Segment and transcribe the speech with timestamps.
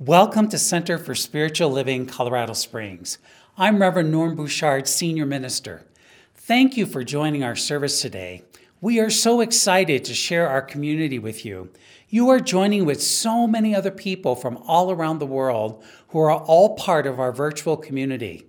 [0.00, 3.18] Welcome to Center for Spiritual Living, Colorado Springs.
[3.56, 5.86] I'm Reverend Norm Bouchard, Senior Minister.
[6.34, 8.42] Thank you for joining our service today.
[8.80, 11.70] We are so excited to share our community with you.
[12.08, 16.32] You are joining with so many other people from all around the world who are
[16.32, 18.48] all part of our virtual community.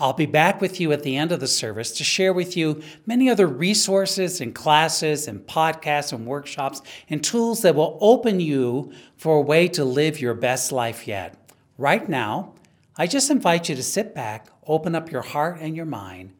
[0.00, 2.82] I'll be back with you at the end of the service to share with you
[3.04, 6.80] many other resources and classes and podcasts and workshops
[7.10, 11.36] and tools that will open you for a way to live your best life yet.
[11.76, 12.54] Right now,
[12.96, 16.32] I just invite you to sit back, open up your heart and your mind,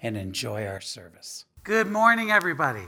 [0.00, 1.46] and enjoy our service.
[1.64, 2.86] Good morning, everybody.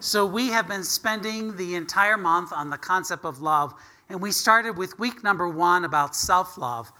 [0.00, 3.74] So, we have been spending the entire month on the concept of love,
[4.08, 6.92] and we started with week number one about self love.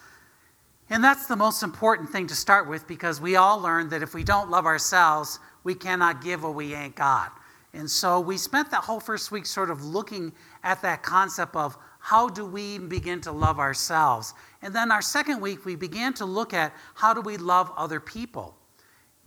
[0.91, 4.15] And that's the most important thing to start with because we all learned that if
[4.15, 7.33] we don't love ourselves, we cannot give what we ain't got.
[7.73, 11.77] And so we spent that whole first week sort of looking at that concept of
[11.99, 14.35] how do we begin to love ourselves.
[14.63, 17.99] And then our second week, we began to look at how do we love other
[17.99, 18.55] people.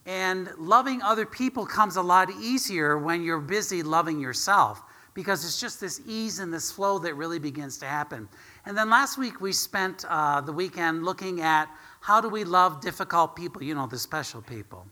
[0.06, 4.82] And loving other people comes a lot easier when you're busy loving yourself
[5.14, 8.30] because it's just this ease and this flow that really begins to happen.
[8.68, 11.70] And then last week we spent uh, the weekend looking at
[12.02, 14.86] how do we love difficult people, you know, the special people.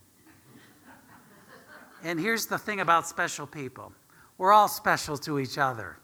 [2.01, 3.91] and here's the thing about special people
[4.37, 5.97] we're all special to each other.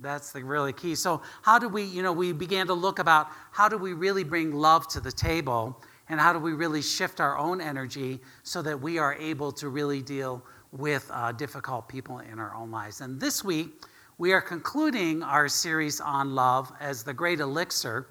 [0.00, 0.94] That's the really key.
[0.94, 4.24] So, how do we, you know, we began to look about how do we really
[4.24, 8.62] bring love to the table and how do we really shift our own energy so
[8.62, 10.42] that we are able to really deal
[10.72, 13.02] with uh, difficult people in our own lives.
[13.02, 13.82] And this week,
[14.18, 18.08] we are concluding our series on love as the great elixir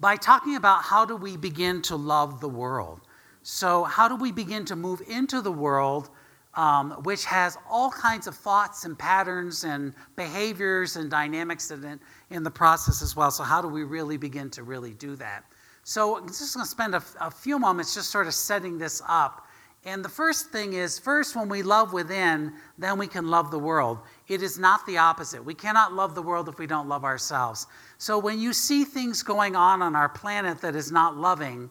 [0.00, 3.02] by talking about how do we begin to love the world.
[3.42, 6.08] So, how do we begin to move into the world,
[6.54, 12.42] um, which has all kinds of thoughts and patterns and behaviors and dynamics in in
[12.42, 13.30] the process as well?
[13.30, 15.44] So, how do we really begin to really do that?
[15.82, 19.02] So, I'm just going to spend a, a few moments just sort of setting this
[19.06, 19.48] up
[19.84, 23.58] and the first thing is first, when we love within, then we can love the
[23.58, 23.98] world.
[24.28, 25.42] It is not the opposite.
[25.42, 27.66] We cannot love the world if we don't love ourselves.
[27.96, 31.70] So when you see things going on on our planet that is not loving,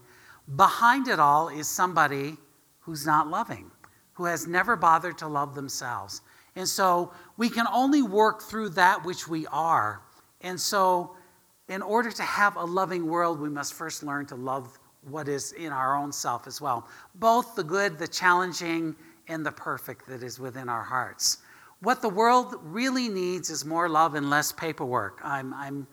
[0.56, 2.36] behind it all is somebody
[2.80, 3.70] who's not loving,
[4.14, 6.22] who has never bothered to love themselves.
[6.56, 10.02] And so we can only work through that which we are.
[10.42, 11.16] And so,
[11.70, 15.52] in order to have a loving world, we must first learn to love what is
[15.52, 16.88] in our own self as well.
[17.16, 18.96] Both the good, the challenging,
[19.28, 21.40] and the perfect that is within our hearts.
[21.82, 25.20] What the world really needs is more love and less paperwork.
[25.24, 25.88] I'm, I'm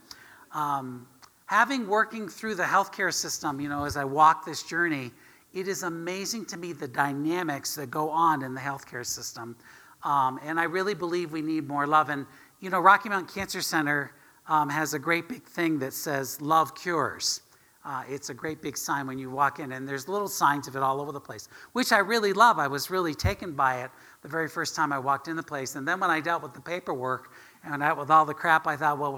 [0.52, 1.06] um,
[1.46, 5.12] having working through the healthcare system, you know, as I walk this journey,
[5.52, 9.56] it is amazing to me the dynamics that go on in the healthcare system.
[10.02, 12.08] Um, and I really believe we need more love.
[12.08, 12.26] And,
[12.60, 14.12] you know, Rocky Mountain Cancer Center
[14.48, 17.42] um, has a great big thing that says love cures.
[17.84, 20.74] Uh, it's a great big sign when you walk in, and there's little signs of
[20.74, 22.58] it all over the place, which I really love.
[22.58, 23.90] I was really taken by it
[24.24, 25.76] the very first time I walked in the place.
[25.76, 27.30] And then when I dealt with the paperwork
[27.62, 29.16] and dealt with all the crap, I thought, well,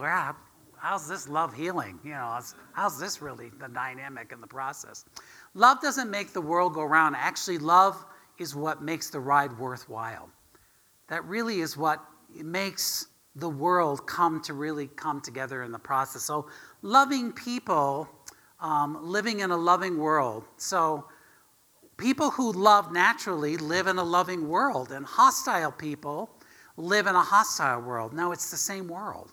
[0.76, 2.00] how's this love healing?
[2.02, 2.40] You know,
[2.72, 5.04] how's this really the dynamic in the process?
[5.54, 7.14] Love doesn't make the world go round.
[7.16, 8.04] Actually, love
[8.38, 10.28] is what makes the ride worthwhile.
[11.08, 13.06] That really is what makes
[13.36, 16.22] the world come to really come together in the process.
[16.22, 16.48] So,
[16.82, 18.08] loving people
[18.58, 20.44] um, living in a loving world.
[20.56, 21.04] So,
[21.96, 26.30] people who love naturally live in a loving world, and hostile people
[26.76, 28.12] live in a hostile world.
[28.12, 29.32] Now, it's the same world.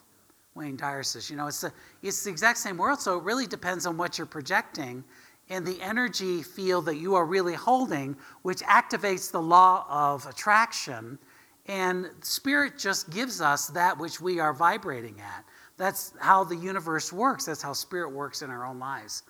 [0.55, 3.47] Wayne Dyer says, you know, it's the, it's the exact same world, so it really
[3.47, 5.03] depends on what you're projecting
[5.49, 11.19] and the energy field that you are really holding, which activates the law of attraction.
[11.65, 15.43] And spirit just gives us that which we are vibrating at.
[15.77, 17.45] That's how the universe works.
[17.45, 19.23] That's how spirit works in our own lives.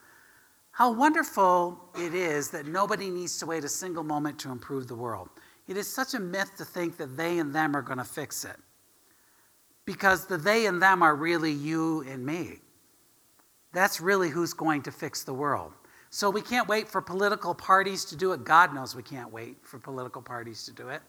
[0.74, 4.96] How wonderful it is that nobody needs to wait a single moment to improve the
[4.96, 5.30] world.
[5.68, 8.44] It is such a myth to think that they and them are going to fix
[8.44, 8.56] it.
[9.86, 12.58] Because the they and them are really you and me.
[13.72, 15.74] That's really who's going to fix the world.
[16.10, 18.44] So we can't wait for political parties to do it.
[18.44, 21.04] God knows we can't wait for political parties to do it.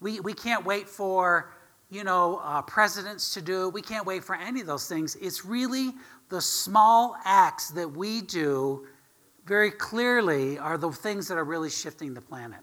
[0.00, 1.54] We, we can't wait for
[1.88, 3.68] you know, uh, presidents to do.
[3.68, 3.74] It.
[3.74, 5.14] We can't wait for any of those things.
[5.20, 5.92] It's really
[6.30, 8.88] the small acts that we do
[9.46, 12.60] very clearly are the things that are really shifting the planet.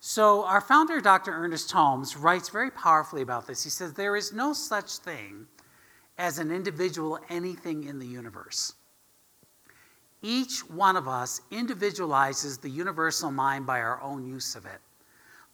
[0.00, 1.32] So, our founder, Dr.
[1.32, 3.64] Ernest Holmes, writes very powerfully about this.
[3.64, 5.46] He says, There is no such thing
[6.18, 8.74] as an individual anything in the universe.
[10.22, 14.80] Each one of us individualizes the universal mind by our own use of it.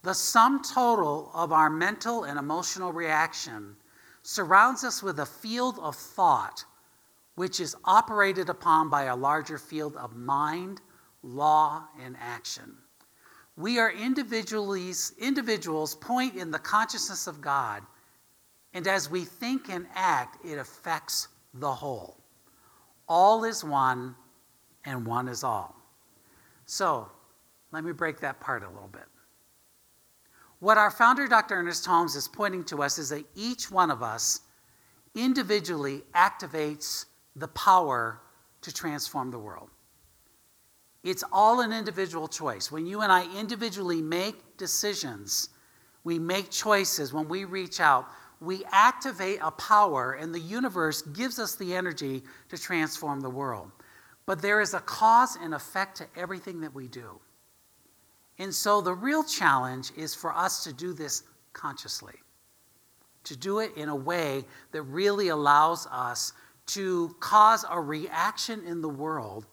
[0.03, 3.77] The sum total of our mental and emotional reaction
[4.23, 6.65] surrounds us with a field of thought
[7.35, 10.81] which is operated upon by a larger field of mind,
[11.23, 12.77] law, and action.
[13.57, 17.83] We are individuals, individuals point in the consciousness of God,
[18.73, 22.17] and as we think and act, it affects the whole.
[23.09, 24.17] All is one,
[24.85, 25.77] and one is all.
[26.67, 27.09] So,
[27.71, 29.03] let me break that part a little bit.
[30.61, 31.57] What our founder, Dr.
[31.57, 34.41] Ernest Holmes, is pointing to us is that each one of us
[35.15, 38.21] individually activates the power
[38.63, 39.71] to transform the world.
[41.03, 42.73] It's all an individual choice.
[42.73, 45.51] When you and I individually make decisions,
[46.03, 48.07] we make choices, when we reach out,
[48.41, 53.71] we activate a power, and the universe gives us the energy to transform the world.
[54.27, 57.21] But there is a cause and effect to everything that we do.
[58.39, 61.23] And so the real challenge is for us to do this
[61.53, 62.15] consciously,
[63.25, 66.33] to do it in a way that really allows us
[66.67, 69.47] to cause a reaction in the world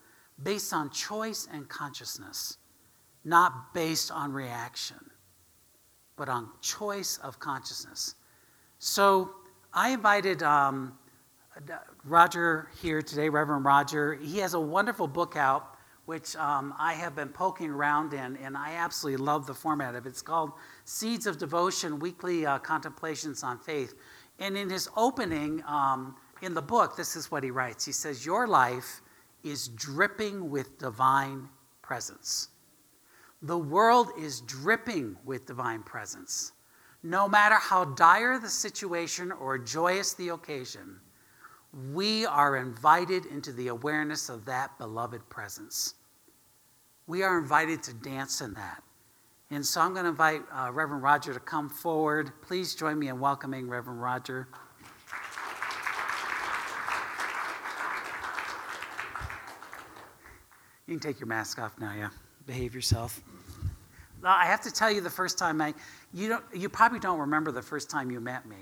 [0.43, 2.57] based on choice and consciousness,
[3.23, 4.97] not based on reaction,
[6.15, 8.15] but on choice of consciousness.
[8.79, 9.31] So
[9.73, 10.97] I invited um,
[12.05, 14.15] Roger here today, Reverend Roger.
[14.15, 15.75] He has a wonderful book out,
[16.05, 20.05] which um, I have been poking around in, and I absolutely love the format of
[20.05, 20.09] it.
[20.09, 20.51] It's called
[20.85, 23.93] Seeds of Devotion Weekly uh, Contemplations on Faith.
[24.39, 28.25] And in his opening um, in the book, this is what he writes He says,
[28.25, 29.01] Your life
[29.43, 31.49] is dripping with divine
[31.81, 32.49] presence.
[33.41, 36.51] The world is dripping with divine presence.
[37.03, 40.99] No matter how dire the situation or joyous the occasion,
[41.91, 45.95] we are invited into the awareness of that beloved presence.
[47.07, 48.83] We are invited to dance in that.
[49.49, 52.31] And so I'm going to invite uh, Reverend Roger to come forward.
[52.41, 54.47] Please join me in welcoming Reverend Roger.
[60.87, 62.09] You can take your mask off now, yeah.
[62.45, 63.21] Behave yourself.
[64.23, 65.73] I have to tell you the first time I,
[66.13, 68.57] you, don't, you probably don't remember the first time you met me,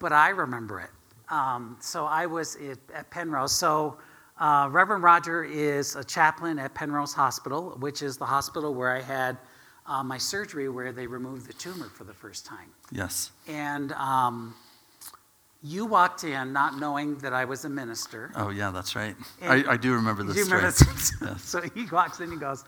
[0.00, 0.90] but I remember it.
[1.30, 3.52] Um, so I was at, at Penrose.
[3.52, 3.98] So
[4.38, 9.00] uh, Reverend Roger is a chaplain at Penrose Hospital, which is the hospital where I
[9.00, 9.38] had
[9.86, 12.70] uh, my surgery where they removed the tumor for the first time.
[12.92, 13.30] Yes.
[13.46, 14.54] And um,
[15.62, 18.30] you walked in not knowing that I was a minister.
[18.36, 19.16] Oh, yeah, that's right.
[19.42, 20.34] I, I, do remember this.
[20.34, 21.12] Do you remember this?
[21.22, 21.42] yes.
[21.42, 22.64] So he walks in and goes,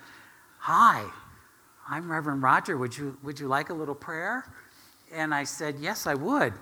[0.59, 1.05] Hi,
[1.89, 2.77] I'm Reverend Roger.
[2.77, 4.53] Would you, would you like a little prayer?
[5.13, 6.53] And I said, Yes, I would.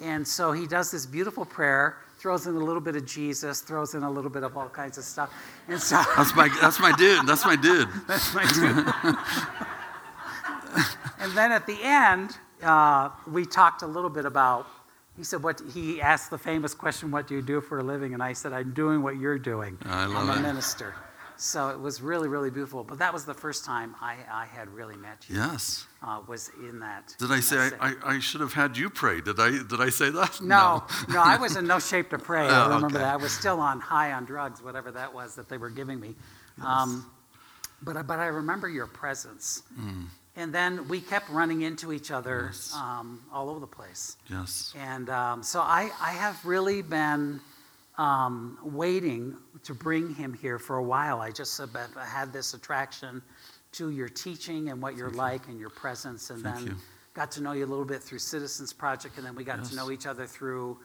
[0.00, 3.94] And so he does this beautiful prayer, throws in a little bit of Jesus, throws
[3.94, 5.32] in a little bit of all kinds of stuff.
[5.68, 7.26] And so that's my that's my dude.
[7.26, 7.88] That's my dude.
[8.06, 9.16] that's my dude.
[11.20, 14.66] and then at the end, uh, we talked a little bit about.
[15.20, 18.14] He said, "What?" He asked the famous question, "What do you do for a living?"
[18.14, 19.76] And I said, "I'm doing what you're doing.
[19.84, 20.38] I love I'm it.
[20.38, 20.94] a minister."
[21.36, 22.82] So it was really, really beautiful.
[22.84, 25.36] But that was the first time I, I had really met you.
[25.36, 25.86] Yes.
[26.02, 27.14] Uh, was in that.
[27.18, 29.20] Did I say I, I, I, should have had you pray?
[29.20, 30.40] Did I did I say that?
[30.40, 32.46] No, no, no I was in no shape to pray.
[32.48, 33.04] I Oh, remember okay.
[33.04, 33.12] that.
[33.12, 36.14] I was still on high on drugs, whatever that was that they were giving me.
[36.64, 37.10] Um,
[37.82, 39.62] but I- but I remember your presence.
[39.78, 40.06] Mm.
[40.40, 42.74] And then we kept running into each other Yes.
[42.74, 44.16] um, all over the place.
[44.30, 44.72] Yes.
[44.78, 47.40] And um, so I, I have really been
[47.98, 51.20] um, waiting to bring him here for a while.
[51.20, 53.20] I just have been- had this attraction
[53.72, 56.76] to your teaching and what you're like and your presence, and Thank then you.
[57.12, 59.68] got to know you a little bit through Citizens Project, and then we got Yes.
[59.70, 60.78] to know each other through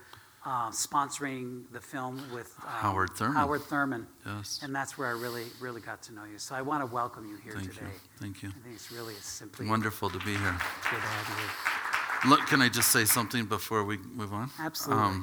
[0.46, 3.36] uh, sponsoring the film with um, Howard Thurman.
[3.36, 4.60] Howard Thurman, Yes.
[4.64, 6.38] and that's where I really, really got to know you.
[6.38, 7.86] So I want to welcome you here Thank today.
[7.86, 8.00] you.
[8.20, 8.50] Thank you.
[8.50, 10.58] I think it's really a simply Wonderful to be here.
[10.90, 14.44] good to have Look, can I just say something before we move on?
[14.44, 15.22] Um, Absolutely.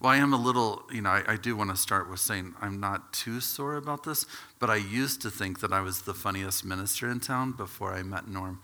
[0.00, 2.54] Well, I am a little, you know, I, I do want to start with saying
[2.60, 4.26] I'm not too sore about this,
[4.60, 8.04] but I used to think that I was the funniest minister in town before I
[8.04, 8.60] met Norm.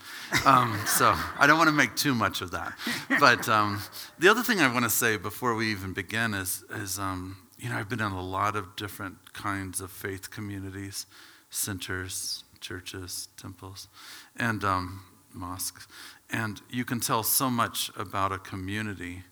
[0.46, 2.74] Um, so I don't want to make too much of that.
[3.18, 3.82] But um,
[4.18, 7.68] the other thing I want to say before we even begin is, is um, you
[7.68, 11.06] know, I've been in a lot of different kinds of faith communities,
[11.50, 13.88] centers, churches, temples,
[14.36, 15.88] and um, mosques.
[16.30, 19.24] And you can tell so much about a community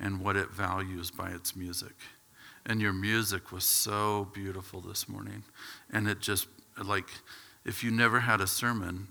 [0.00, 1.94] and what it values by its music.
[2.66, 5.42] And your music was so beautiful this morning.
[5.90, 6.46] And it just,
[6.82, 7.08] like,
[7.64, 9.08] if you never had a sermon,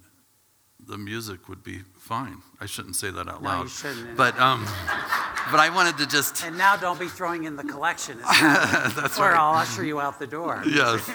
[0.85, 2.41] the music would be fine.
[2.61, 3.63] I shouldn't say that out No, loud.
[3.63, 4.15] you shouldn't.
[4.15, 4.63] But, um,
[5.51, 8.19] but I wanted to just, And now don't be throwing in the collection.
[8.41, 9.37] that's or right.
[9.37, 10.61] I'll usher you out the door.
[10.67, 11.09] Yes.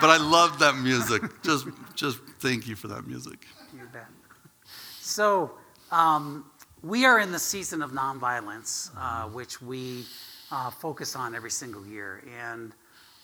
[0.00, 1.22] But I love that music.
[1.42, 1.66] Just,
[1.96, 3.44] just thank you for that music.
[3.74, 4.06] You bet.
[5.00, 5.52] So,
[5.90, 6.44] um,
[6.82, 10.04] we are in the season of nonviolence, uh, which we
[10.52, 12.22] uh, focus on every single year.
[12.40, 12.72] And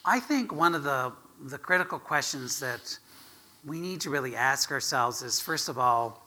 [0.04, 1.12] I think one of the,
[1.44, 2.99] the critical questions that
[3.64, 6.20] we need to really ask ourselves is first of all,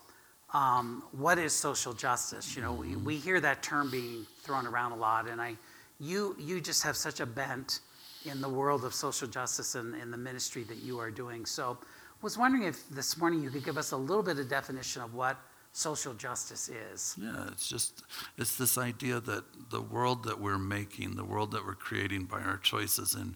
[0.53, 2.55] um, what is social justice?
[2.55, 5.57] You know, we, we hear that term being thrown around a lot, and I,
[5.99, 7.81] you, you just have such a bent
[8.25, 11.45] in the world of social justice and in the ministry that you are doing.
[11.45, 14.49] So, I was wondering if this morning you could give us a little bit of
[14.49, 15.37] definition of what
[15.77, 17.15] social justice is.
[17.21, 18.03] Yeah, it's just
[18.37, 22.41] it's this idea that the world that we're making, the world that we're creating by
[22.41, 23.35] our choices in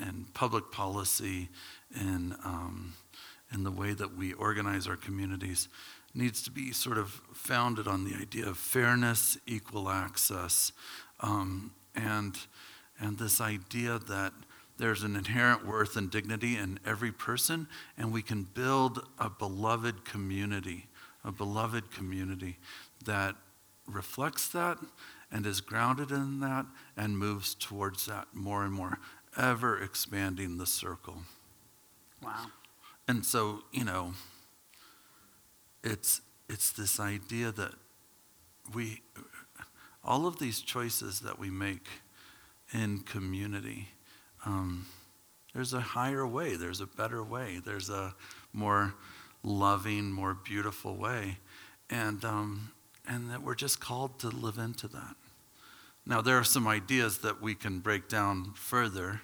[0.00, 1.48] in public policy,
[1.94, 2.94] in um,
[3.54, 5.68] in the way that we organize our communities,
[6.12, 10.72] needs to be sort of founded on the idea of fairness, equal access,
[11.20, 12.36] um, and
[13.00, 14.32] and this idea that
[14.76, 20.04] there's an inherent worth and dignity in every person, and we can build a beloved
[20.04, 20.86] community,
[21.24, 22.58] a beloved community
[23.04, 23.36] that
[23.86, 24.78] reflects that
[25.30, 28.98] and is grounded in that and moves towards that more and more,
[29.36, 31.18] ever expanding the circle.
[32.22, 32.46] Wow.
[33.06, 34.14] And so, you know,
[35.82, 37.74] it's it's this idea that
[38.74, 39.02] we
[40.04, 41.86] all of these choices that we make
[42.72, 43.88] in community
[44.44, 44.86] um,
[45.54, 48.14] there's a higher way there's a better way there's a
[48.52, 48.94] more
[49.42, 51.38] loving more beautiful way
[51.88, 52.72] and um,
[53.08, 55.16] and that we're just called to live into that
[56.06, 59.20] now there are some ideas that we can break down further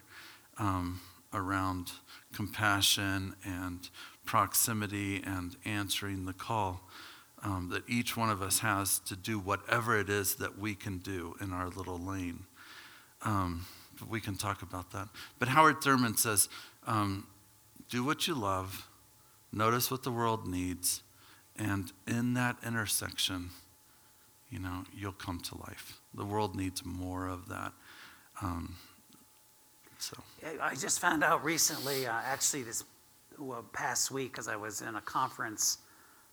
[0.58, 1.00] um,
[1.32, 1.92] around
[2.32, 3.90] compassion and
[4.24, 6.80] proximity and answering the call
[7.42, 10.98] um, that each one of us has to do whatever it is that we can
[10.98, 12.44] do in our little lane.
[13.22, 13.66] Um,
[14.08, 15.08] we can talk about that.
[15.38, 16.48] But Howard Thurman says,
[16.86, 17.26] um,
[17.88, 18.88] do what you love,
[19.52, 21.02] notice what the world needs,
[21.56, 23.50] and in that intersection,
[24.50, 26.00] you know, you'll come to life.
[26.14, 27.72] The world needs more of that.
[28.42, 28.76] Um,
[29.98, 30.16] so.
[30.60, 32.84] I just found out recently, uh, actually this
[33.38, 35.78] well, past week, because I was in a conference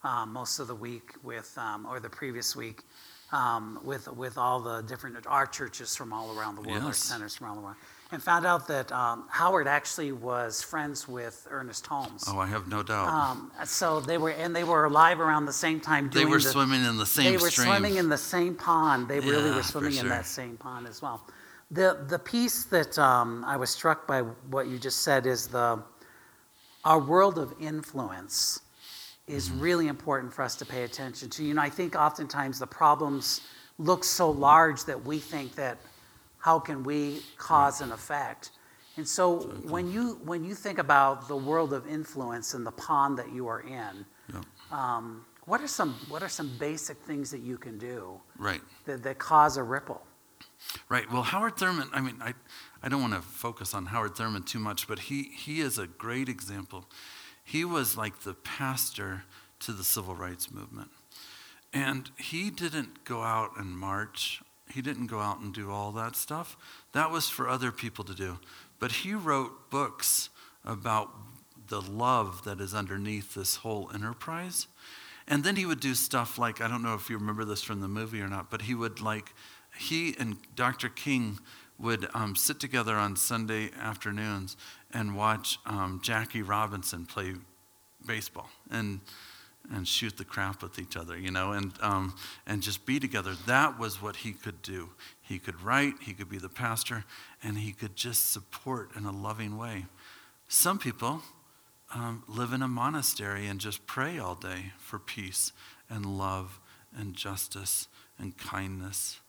[0.03, 2.83] um, most of the week with, um, or the previous week,
[3.31, 6.85] um, with with all the different our churches from all around the world, yes.
[6.85, 7.77] our centers from all around,
[8.13, 12.23] and found out that um, Howard actually was friends with Ernest Holmes.
[12.27, 13.07] Oh, I have no doubt.
[13.07, 16.09] Um, so they were, and they were alive around the same time.
[16.09, 17.33] they were the, swimming in the same.
[17.33, 17.67] They were stream.
[17.67, 19.07] swimming in the same pond.
[19.07, 20.03] They yeah, really were swimming sure.
[20.03, 21.25] in that same pond as well.
[21.71, 25.81] The the piece that um, I was struck by what you just said is the
[26.85, 28.59] our world of influence
[29.27, 29.59] is mm-hmm.
[29.59, 31.43] really important for us to pay attention to.
[31.43, 33.41] You know, I think oftentimes the problems
[33.79, 35.77] look so large that we think that
[36.43, 38.51] how can we cause an effect?
[38.97, 43.17] And so when you when you think about the world of influence and the pond
[43.17, 44.41] that you are in, yeah.
[44.69, 48.61] um, what are some what are some basic things that you can do right.
[48.85, 50.01] that, that cause a ripple?
[50.89, 51.09] Right.
[51.09, 52.33] Well, Howard Thurman, I mean, I,
[52.81, 55.87] I don't want to focus on Howard Thurman too much, but he, he is a
[55.87, 56.85] great example.
[57.43, 59.23] He was like the pastor
[59.61, 60.89] to the civil rights movement.
[61.73, 64.41] And he didn't go out and march,
[64.73, 66.57] he didn't go out and do all that stuff.
[66.93, 68.39] That was for other people to do.
[68.79, 70.29] But he wrote books
[70.65, 71.11] about
[71.67, 74.67] the love that is underneath this whole enterprise.
[75.27, 77.81] And then he would do stuff like I don't know if you remember this from
[77.81, 79.33] the movie or not, but he would like
[79.77, 80.89] he and Dr.
[80.89, 81.39] King
[81.79, 84.55] would um, sit together on Sunday afternoons
[84.91, 87.33] and watch um, Jackie Robinson play
[88.05, 88.99] baseball and
[89.71, 92.15] and shoot the crap with each other, you know, and um,
[92.45, 93.35] and just be together.
[93.45, 94.89] That was what he could do.
[95.21, 97.05] He could write, he could be the pastor,
[97.41, 99.85] and he could just support in a loving way.
[100.47, 101.21] Some people
[101.93, 105.53] um, live in a monastery and just pray all day for peace
[105.89, 106.59] and love
[106.95, 107.87] and justice
[108.19, 109.19] and kindness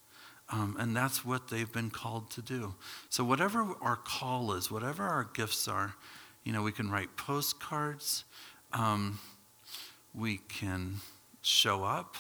[0.51, 2.75] um, and that's what they've been called to do.
[3.09, 5.95] So, whatever our call is, whatever our gifts are,
[6.45, 8.25] you know, we can write postcards,
[8.73, 9.19] um,
[10.15, 10.97] we can
[11.43, 12.17] show up,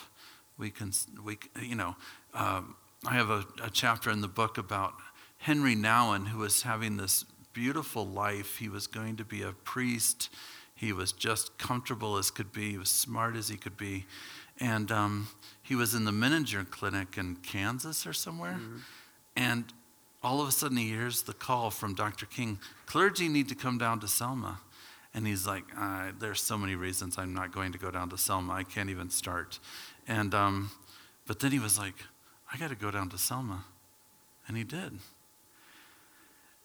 [0.59, 0.93] we can,
[1.25, 1.97] we, you know,
[2.35, 4.95] um, I have a, a chapter in the book about
[5.39, 8.57] Henri Nouwen, who was having this beautiful life.
[8.57, 10.31] He was going to be a priest.
[10.75, 12.73] He was just comfortable as could be.
[12.73, 14.07] He was smart as he could be.
[14.61, 15.29] And um,
[15.63, 18.59] he was in the Menninger Clinic in Kansas or somewhere.
[18.61, 18.77] Mm-hmm.
[19.37, 19.65] And
[20.23, 22.27] all of a sudden, he hears the call from Dr.
[22.27, 24.61] King clergy need to come down to Selma.
[25.14, 28.18] And he's like, uh, There's so many reasons I'm not going to go down to
[28.18, 28.52] Selma.
[28.52, 29.61] I can't even start.
[30.09, 30.71] And, um,
[31.26, 31.94] but then he was like,
[32.52, 33.64] I got to go down to Selma.
[34.47, 34.99] And he did.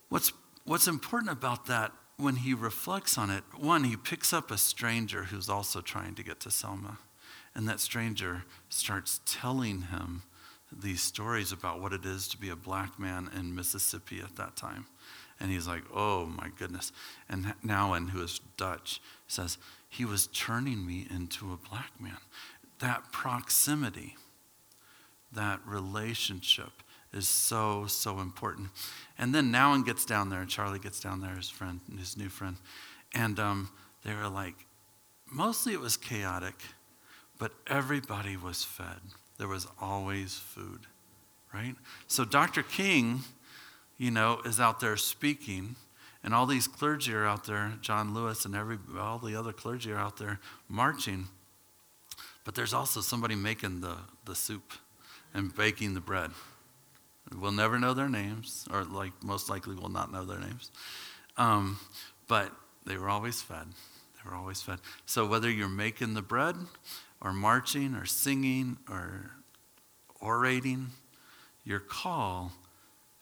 [0.10, 0.34] What's,
[0.66, 5.24] what's important about that when he reflects on it, one, he picks up a stranger
[5.26, 6.98] who's also trying to get to Selma.
[7.56, 10.24] And that stranger starts telling him
[10.72, 14.56] these stories about what it is to be a black man in Mississippi at that
[14.56, 14.86] time.
[15.40, 16.92] And he's like, oh my goodness.
[17.30, 22.18] And Nouwen, who is Dutch, says, he was turning me into a black man.
[22.80, 24.18] That proximity,
[25.32, 26.72] that relationship
[27.14, 28.70] is so, so important.
[29.18, 32.30] And then Nouwen gets down there, and Charlie gets down there, his friend, his new
[32.30, 32.58] friend.
[33.14, 33.70] And um,
[34.04, 34.66] they were like,
[35.32, 36.56] mostly it was chaotic,
[37.38, 39.00] but everybody was fed.
[39.38, 40.82] There was always food,
[41.54, 41.76] right?
[42.08, 42.62] So Dr.
[42.62, 43.22] King,
[44.00, 45.76] you know, is out there speaking,
[46.24, 49.92] and all these clergy are out there, John Lewis and every, all the other clergy
[49.92, 51.28] are out there marching.
[52.46, 54.74] But there's also somebody making the, the soup
[55.34, 56.32] and baking the bread.
[57.38, 60.72] We'll never know their names, or like most likely will not know their names.
[61.38, 61.80] Um,
[62.28, 62.52] but
[62.88, 63.68] they were always fed.
[64.16, 64.80] They were always fed.
[65.06, 66.56] So whether you're making the bread,
[67.22, 69.32] or marching, or singing, or
[70.22, 70.88] orating,
[71.66, 72.54] your call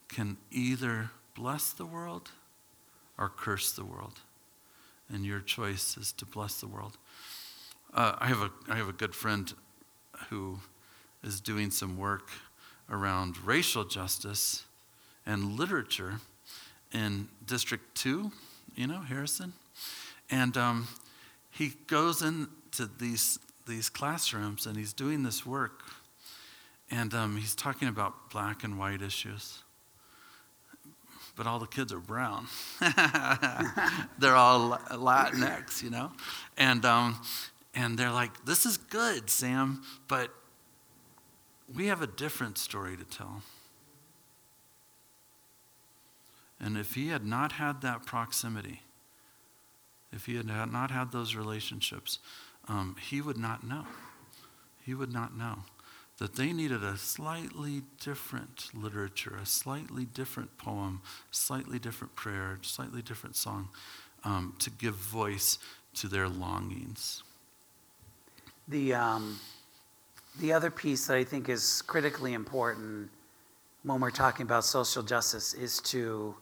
[0.08, 2.32] can either bless the world
[3.18, 4.20] or curse the world.
[5.10, 6.98] And your choice is to bless the world.
[7.94, 9.54] Uh, I, have a, I have a good friend
[10.30, 10.60] who
[11.24, 12.30] is doing some work
[12.90, 14.66] around racial justice
[15.26, 16.20] and literature
[16.94, 18.32] in District 2,
[18.76, 19.54] you know, Harrison.
[20.30, 20.88] And um,
[21.50, 25.84] he goes into these, these classrooms and he's doing this work.
[26.90, 29.64] And um, he's talking about black and white issues.
[31.38, 32.48] But all the kids are brown.
[34.20, 36.12] they're all Latinx, you know?
[36.58, 37.22] And, um,
[37.76, 40.34] and they're like, this is good, Sam, but
[41.74, 43.44] we have a different story to tell.
[46.60, 48.82] And if he had not had that proximity,
[50.12, 52.18] if he had not had those relationships,
[52.68, 53.86] um, he would not know.
[54.84, 55.60] He would not know
[56.18, 63.02] that they needed a slightly different literature, a slightly different poem, slightly different prayer, slightly
[63.02, 63.70] different song
[64.24, 65.60] um, to give voice
[65.94, 67.24] to their longings.
[68.68, 69.40] The, um,
[70.40, 73.10] the other piece that I think is critically important
[73.84, 76.36] when we're talking about social justice is to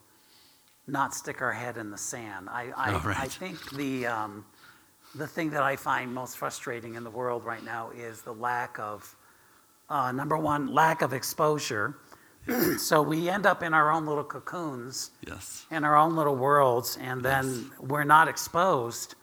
[0.88, 2.47] not stick our head in the sand.
[2.49, 3.19] I, I, oh, right.
[3.19, 4.45] I think the, um,
[5.15, 8.79] the thing that I find most frustrating in the world right now is the lack
[8.79, 9.15] of,
[9.89, 11.98] uh, number one, lack of exposure.
[12.78, 15.65] so we end up in our own little cocoons, yes.
[15.71, 17.80] in our own little worlds, and then yes.
[17.80, 19.15] we're not exposed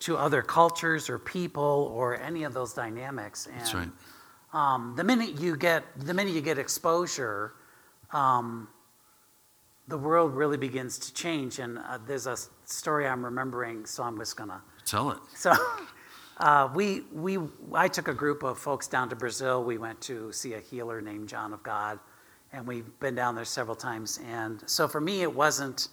[0.00, 3.46] to other cultures or people or any of those dynamics.
[3.46, 3.90] And That's right.
[4.52, 7.52] Um, the minute you get the minute you get exposure,
[8.12, 8.66] um,
[9.86, 11.58] the world really begins to change.
[11.58, 15.18] And uh, there's a story I'm remembering, so I'm just gonna tell it.
[15.36, 15.54] So.
[16.40, 17.38] Uh, we, we,
[17.74, 19.62] I took a group of folks down to Brazil.
[19.62, 21.98] We went to see a healer named John of God,
[22.54, 24.18] and we've been down there several times.
[24.26, 25.88] And so for me, it wasn't,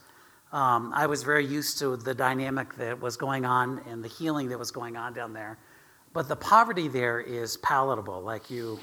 [0.54, 4.48] um, I was very used to the dynamic that was going on and the healing
[4.48, 5.58] that was going on down there.
[6.14, 8.22] But the poverty there is palatable.
[8.22, 8.80] Like you,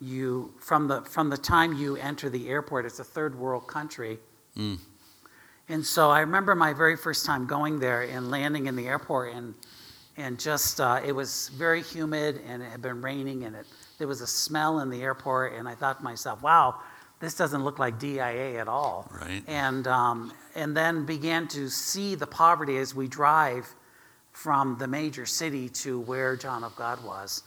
[0.00, 4.18] you from the from the time you enter the airport, it's a third world country.
[4.56, 4.78] Mm.
[5.68, 9.34] And so I remember my very first time going there and landing in the airport,
[9.34, 9.54] and
[10.16, 13.66] and just uh, it was very humid and it had been raining, and it
[13.98, 16.80] there was a smell in the airport, and I thought to myself, wow.
[17.20, 19.08] This doesn't look like DIA at all.
[19.10, 19.42] Right.
[19.46, 23.72] And, um, and then began to see the poverty as we drive
[24.32, 27.44] from the major city to where John of God was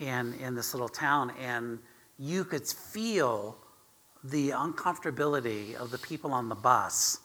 [0.00, 1.32] in, in this little town.
[1.40, 1.78] And
[2.18, 3.56] you could feel
[4.24, 7.20] the uncomfortability of the people on the bus.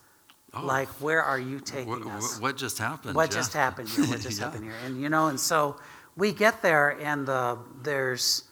[0.55, 0.65] Oh.
[0.65, 2.39] Like, where are you taking what, us?
[2.39, 3.15] What just happened?
[3.15, 3.35] What yeah.
[3.35, 4.05] just happened here?
[4.05, 4.45] What just yeah.
[4.45, 4.75] happened here?
[4.85, 5.77] And you know, and so
[6.15, 8.43] we get there, and the, there's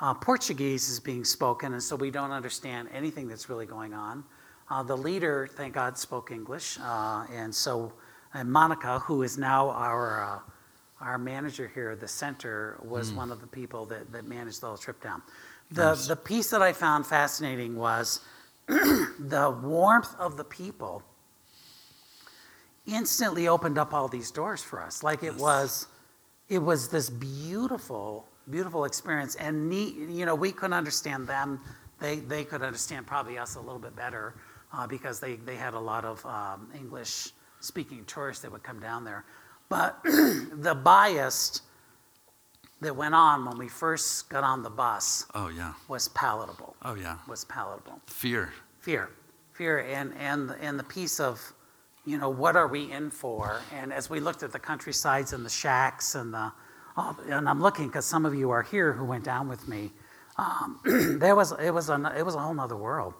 [0.00, 4.24] uh, Portuguese is being spoken, and so we don't understand anything that's really going on.
[4.70, 7.92] Uh, the leader, thank God, spoke English, uh, and so
[8.34, 13.16] and Monica, who is now our, uh, our manager here at the center, was mm.
[13.16, 15.22] one of the people that, that managed the whole trip down.
[15.70, 16.06] The, nice.
[16.06, 18.20] the piece that I found fascinating was
[18.66, 21.02] the warmth of the people
[22.86, 25.02] instantly opened up all these doors for us.
[25.02, 25.86] Like it was,
[26.48, 29.34] it was this beautiful, beautiful experience.
[29.36, 31.60] And neat, you know, we couldn't understand them.
[32.00, 34.34] They, they could understand probably us a little bit better
[34.72, 38.80] uh, because they, they had a lot of um, English speaking tourists that would come
[38.80, 39.24] down there.
[39.68, 41.62] But the bias
[42.82, 46.94] that went on when we first got on the bus oh yeah was palatable oh
[46.94, 49.10] yeah was palatable fear fear
[49.52, 51.40] fear and and and the piece of
[52.04, 55.44] you know what are we in for and as we looked at the countrysides and
[55.44, 56.52] the shacks and the
[56.96, 59.90] oh, and i'm looking because some of you are here who went down with me
[60.38, 60.80] um,
[61.20, 63.12] there was it was a it was a whole other world,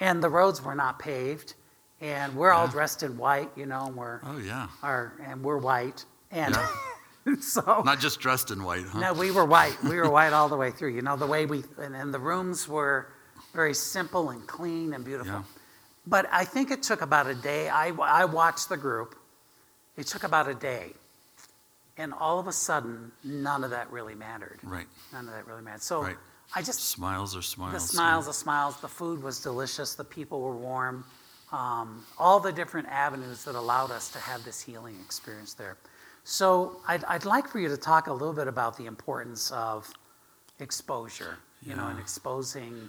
[0.00, 1.54] and the roads were not paved,
[2.02, 4.68] and we're all dressed in white, you know, and we're Oh, yeah.
[4.82, 6.54] our and we're white, and
[7.40, 9.00] so Not just dressed in white, huh?
[9.00, 9.82] no, we were white.
[9.82, 10.90] We were white all the way through.
[10.90, 13.12] You know, the way we, and, and the rooms were
[13.54, 15.32] very simple and clean and beautiful.
[15.32, 15.42] Yeah.
[16.08, 17.68] But I think it took about a day.
[17.68, 19.14] I, I watched the group.
[19.96, 20.92] It took about a day.
[21.98, 24.58] And all of a sudden, none of that really mattered.
[24.62, 24.86] Right.
[25.12, 25.82] None of that really mattered.
[25.82, 26.16] So Right.
[26.54, 27.74] I just, Smiles are smiles.
[27.74, 31.04] the smiles, the smiles, the food was delicious, the people were warm,
[31.52, 35.76] um, all the different avenues that allowed us to have this healing experience there.
[36.24, 39.92] So I'd, I'd like for you to talk a little bit about the importance of
[40.58, 42.88] exposure, you know, and exposing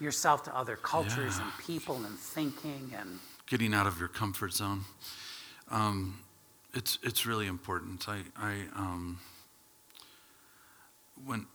[0.00, 1.44] yourself to other cultures Yeah.
[1.44, 4.84] and people and thinking and Getting out of your comfort zone.
[5.70, 6.20] Um,
[6.72, 8.08] it's, it's really important.
[8.08, 9.18] I, I, um,
[11.24, 11.46] when,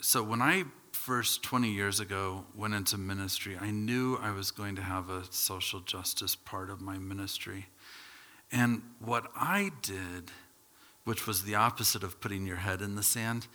[0.00, 4.74] so when I first 20 years ago went into ministry, I knew I was going
[4.76, 7.66] to have a social justice part of my ministry.
[8.50, 10.30] And what I did,
[11.04, 13.46] which was the opposite of putting your head in the sand,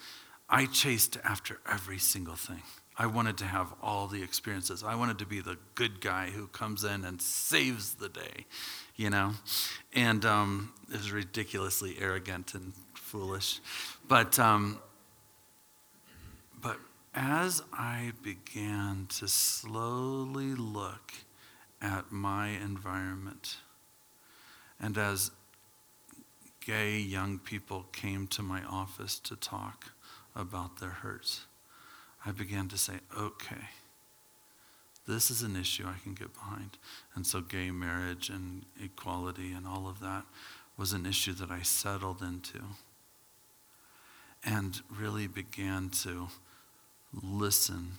[0.50, 2.64] I chased after every single thing.
[3.02, 4.84] I wanted to have all the experiences.
[4.84, 8.46] I wanted to be the good guy who comes in and saves the day,
[8.98, 9.36] you know?
[9.96, 13.62] And um, it was ridiculously arrogant and foolish.
[14.06, 14.80] But, um,
[16.62, 16.78] but
[17.16, 21.14] as I began to slowly look
[21.82, 23.56] at my environment,
[24.78, 25.32] and as
[26.60, 29.94] gay young people came to my office to talk
[30.36, 31.46] about their hurts,
[32.26, 33.70] I began to say, okay,
[35.08, 36.78] this is an issue I can get behind.
[37.16, 40.24] And so, gay marriage and equality and all of that
[40.78, 42.60] was an issue that I settled into
[44.46, 46.28] and really began to
[47.24, 47.94] listen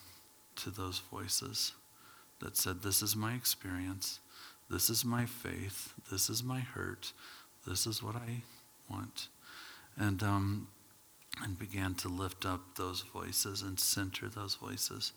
[0.57, 1.73] to those voices
[2.41, 4.21] that said, This is my experience,
[4.71, 7.13] this is my faith, this is my hurt,
[7.67, 8.43] this is what I
[8.89, 9.29] want.
[9.97, 10.69] And, um,
[11.43, 15.13] and began to lift up those voices and center those voices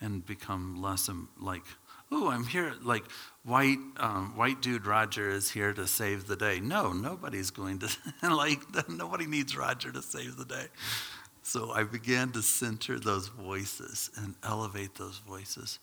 [0.00, 1.62] and become less like,
[2.10, 3.04] oh, I'm here, like
[3.44, 6.60] white, um, white dude Roger is here to save the day.
[6.60, 7.90] No, nobody's going to,
[8.22, 10.66] like, nobody needs Roger to save the day.
[11.42, 15.78] So I began to center those voices and elevate those voices.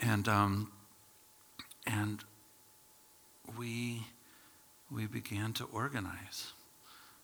[0.00, 0.72] And, um,
[1.86, 2.22] and
[3.56, 4.02] we,
[4.90, 6.52] we began to organize.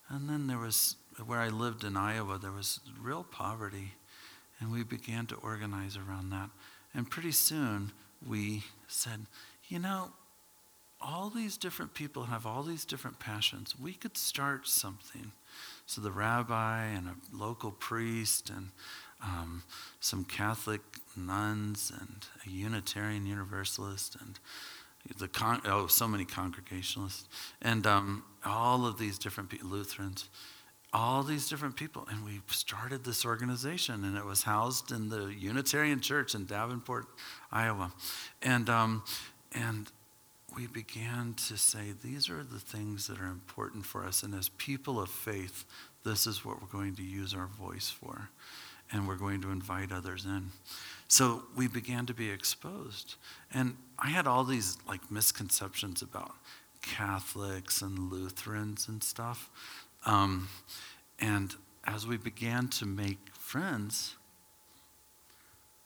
[0.09, 3.95] And then there was, where I lived in Iowa, there was real poverty.
[4.61, 6.51] And we began to organize around that.
[6.95, 7.93] And pretty soon
[8.27, 9.27] we said,
[9.69, 10.13] you know,
[11.01, 13.75] all these different people have all these different passions.
[13.79, 15.33] We could start something.
[15.87, 18.69] So the rabbi and a local priest and
[19.23, 19.65] um,
[20.01, 20.81] some Catholic
[21.17, 24.39] nuns and a Unitarian Universalist and
[25.19, 27.29] the con- oh so many Congregationalists
[27.61, 30.29] and um, all of these different people, Lutherans,
[30.93, 35.35] all these different people, and we started this organization, and it was housed in the
[35.39, 37.07] Unitarian Church in Davenport,
[37.51, 37.93] Iowa,
[38.43, 39.03] and um,
[39.53, 39.91] and
[40.55, 44.23] we began to say, these are the things that are important for us.
[44.23, 45.65] And as people of faith,
[46.05, 48.29] this is what we're going to use our voice for.
[48.93, 50.51] And we're going to invite others in.
[51.09, 53.15] So we began to be exposed.
[53.53, 56.33] And I had all these like misconceptions about
[56.83, 59.49] Catholics and Lutherans and stuff.
[60.07, 60.49] Um,
[61.19, 64.17] and as we began to make friends,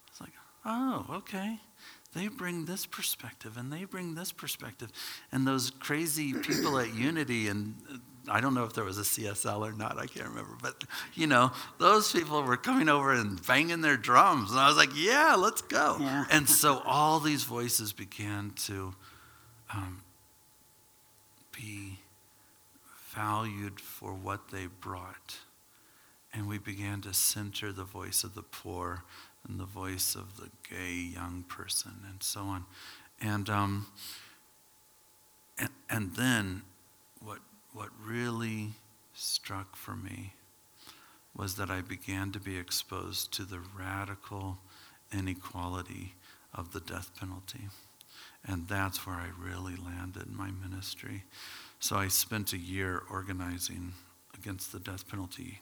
[0.08, 0.32] it's like,
[0.64, 1.60] oh, okay
[2.16, 4.90] they bring this perspective and they bring this perspective.
[5.30, 7.74] And those crazy people at Unity, and
[8.26, 11.26] I don't know if there was a CSL or not, I can't remember, but you
[11.26, 14.50] know, those people were coming over and banging their drums.
[14.50, 15.98] And I was like, yeah, let's go.
[16.00, 16.24] Yeah.
[16.30, 18.94] And so all these voices began to
[19.74, 20.00] um,
[21.52, 21.98] be
[23.16, 25.38] valued for what they brought.
[26.32, 29.04] And we began to center the voice of the poor
[29.48, 32.64] and the voice of the gay young person and so on.
[33.20, 33.86] And, um,
[35.58, 36.62] and, and then
[37.24, 37.38] what,
[37.72, 38.70] what really
[39.14, 40.34] struck for me
[41.34, 44.58] was that I began to be exposed to the radical
[45.12, 46.14] inequality
[46.54, 47.68] of the death penalty.
[48.46, 51.24] And that's where I really landed my ministry.
[51.78, 53.92] So I spent a year organizing
[54.34, 55.60] against the death penalty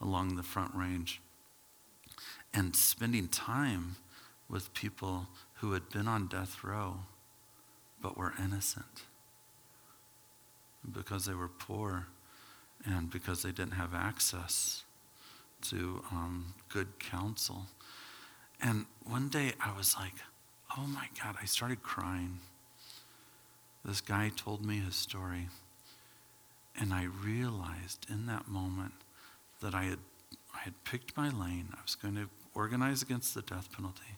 [0.00, 1.20] along the Front Range
[2.52, 3.96] and spending time
[4.48, 7.00] with people who had been on death row
[8.00, 9.04] but were innocent
[10.90, 12.08] because they were poor
[12.84, 14.82] and because they didn't have access
[15.62, 17.66] to um, good counsel.
[18.60, 20.14] And one day I was like,
[20.76, 22.40] oh my God, I started crying.
[23.84, 25.48] This guy told me his story.
[26.78, 28.94] And I realized in that moment
[29.60, 29.98] that I had,
[30.54, 31.68] I had picked my lane.
[31.72, 34.16] I was going to organize against the death penalty.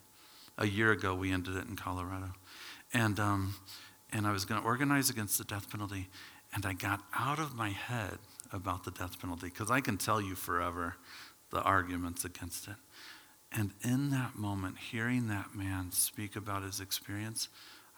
[0.58, 2.32] A year ago, we ended it in Colorado.
[2.92, 3.54] And, um,
[4.12, 6.08] and I was going to organize against the death penalty.
[6.54, 8.18] And I got out of my head
[8.52, 10.96] about the death penalty because I can tell you forever
[11.50, 12.76] the arguments against it.
[13.50, 17.48] And in that moment, hearing that man speak about his experience,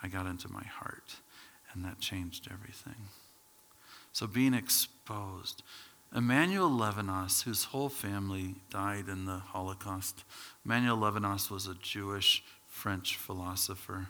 [0.02, 1.16] I got into my heart,
[1.76, 3.08] and that changed everything.
[4.12, 5.62] So, being exposed.
[6.14, 10.24] Emmanuel Levinas, whose whole family died in the Holocaust,
[10.64, 14.08] Emmanuel Levinas was a Jewish French philosopher.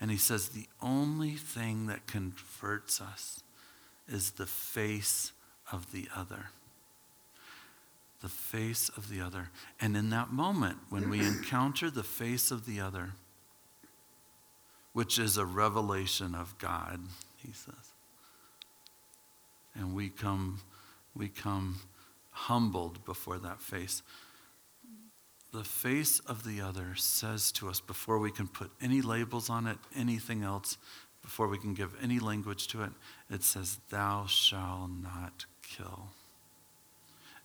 [0.00, 3.42] And he says the only thing that converts us
[4.08, 5.32] is the face
[5.72, 6.46] of the other
[8.20, 9.48] the face of the other.
[9.80, 13.12] And in that moment, when we encounter the face of the other,
[14.92, 17.00] which is a revelation of God,
[17.36, 17.92] he says,
[19.74, 20.60] and we come,
[21.14, 21.80] we come
[22.30, 24.02] humbled before that face.
[25.52, 29.66] The face of the other says to us before we can put any labels on
[29.66, 30.76] it, anything else,
[31.22, 32.90] before we can give any language to it,
[33.30, 36.10] it says, Thou shalt not kill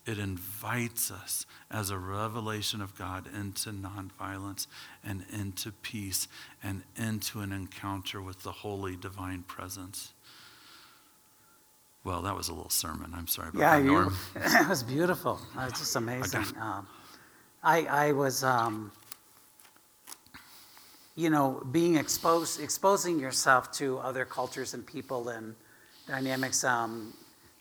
[0.06, 4.68] it invites us as a revelation of God into nonviolence
[5.04, 6.28] and into peace
[6.64, 10.14] and into an encounter with the holy divine presence.
[12.04, 13.14] Well, that was a little sermon.
[13.16, 14.16] I'm sorry about yeah, that, Norm.
[14.36, 15.40] You, it was beautiful.
[15.56, 16.46] It was just amazing.
[16.62, 16.88] Um,
[17.64, 18.92] I, I was, um,
[21.16, 25.56] you know, being exposed, exposing yourself to other cultures and people and
[26.08, 26.64] dynamics.
[26.64, 27.12] Um,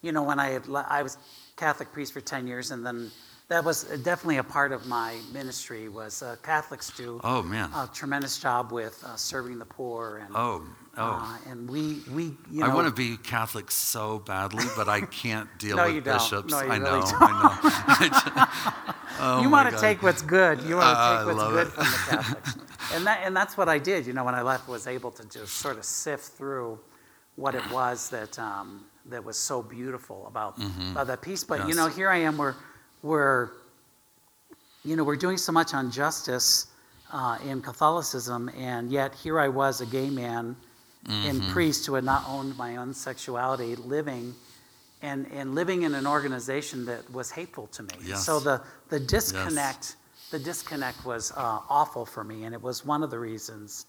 [0.02, 1.16] you know, when I had, I was
[1.56, 3.10] Catholic priest for 10 years, and then
[3.48, 7.70] that was definitely a part of my ministry was uh, Catholics do oh, man.
[7.74, 10.22] a tremendous job with uh, serving the poor.
[10.24, 10.64] And, oh,
[10.96, 11.38] oh.
[11.46, 15.02] Uh, and we, we you know, I want to be Catholic so badly, but I
[15.02, 16.50] can't deal no, with bishops.
[16.50, 17.22] No, you I, really know, don't.
[17.22, 18.92] I know.
[19.20, 20.62] oh, you want to take what's good.
[20.62, 21.70] You want to take what's good it.
[21.70, 22.56] from the Catholics.
[22.94, 24.06] and, that, and that's what I did.
[24.06, 26.78] You know, when I left, was able to just sort of sift through
[27.36, 30.92] what it was that um, that was so beautiful about, mm-hmm.
[30.92, 31.44] about that piece.
[31.44, 31.68] But yes.
[31.68, 32.38] you know, here I am.
[32.38, 32.54] We're
[33.02, 33.50] we're
[34.84, 36.68] you know we're doing so much on justice
[37.12, 40.56] uh, in Catholicism, and yet here I was, a gay man
[41.06, 41.28] mm-hmm.
[41.28, 44.34] and priest who had not owned my own sexuality, living.
[45.02, 47.90] And, and living in an organization that was hateful to me.
[48.06, 48.24] Yes.
[48.24, 50.30] So the, the disconnect yes.
[50.30, 53.84] the disconnect was uh, awful for me, and it was one of the reasons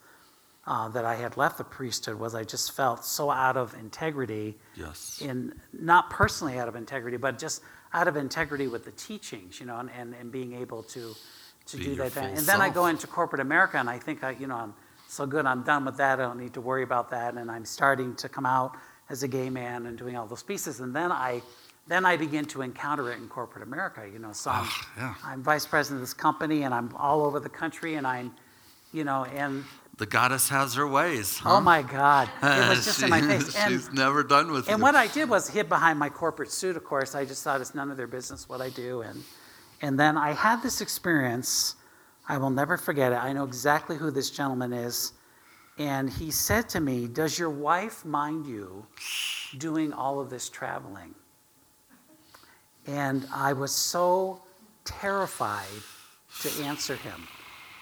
[0.67, 4.57] uh, that I had left the priesthood was I just felt so out of integrity.
[4.75, 5.21] Yes.
[5.21, 7.61] In not personally out of integrity, but just
[7.93, 11.13] out of integrity with the teachings, you know, and, and, and being able to
[11.67, 12.15] to Be do that.
[12.17, 14.73] And then I go into corporate America, and I think I, you know, I'm
[15.07, 15.45] so good.
[15.45, 16.19] I'm done with that.
[16.19, 17.33] I don't need to worry about that.
[17.33, 18.77] And I'm starting to come out
[19.09, 20.79] as a gay man and doing all those pieces.
[20.79, 21.41] And then I
[21.87, 24.07] then I begin to encounter it in corporate America.
[24.11, 25.15] You know, so I'm, oh, yeah.
[25.23, 28.33] I'm vice president of this company, and I'm all over the country, and I'm,
[28.91, 29.63] you know, and
[29.97, 31.39] the goddess has her ways.
[31.41, 31.55] Oh huh?
[31.57, 32.29] Oh my God.
[32.43, 33.55] It was just she, in my face.
[33.55, 34.73] And, she's never done with me.
[34.73, 34.83] And you.
[34.83, 37.15] what I did was hid behind my corporate suit, of course.
[37.15, 39.01] I just thought it's none of their business what I do.
[39.01, 39.23] And,
[39.81, 41.75] and then I had this experience.
[42.27, 43.15] I will never forget it.
[43.15, 45.13] I know exactly who this gentleman is.
[45.77, 48.85] And he said to me, Does your wife mind you
[49.57, 51.13] doing all of this traveling?
[52.87, 54.41] And I was so
[54.83, 55.81] terrified
[56.41, 57.27] to answer him.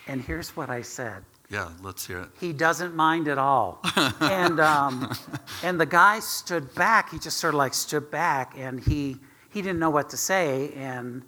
[0.08, 1.24] And here's what I said
[1.54, 2.30] yeah, let's hear it.
[2.40, 3.80] He doesn't mind at all.
[4.20, 5.16] and, um,
[5.62, 7.12] and the guy stood back.
[7.12, 9.18] He just sort of like stood back and he,
[9.52, 10.74] he didn't know what to say.
[10.76, 11.22] And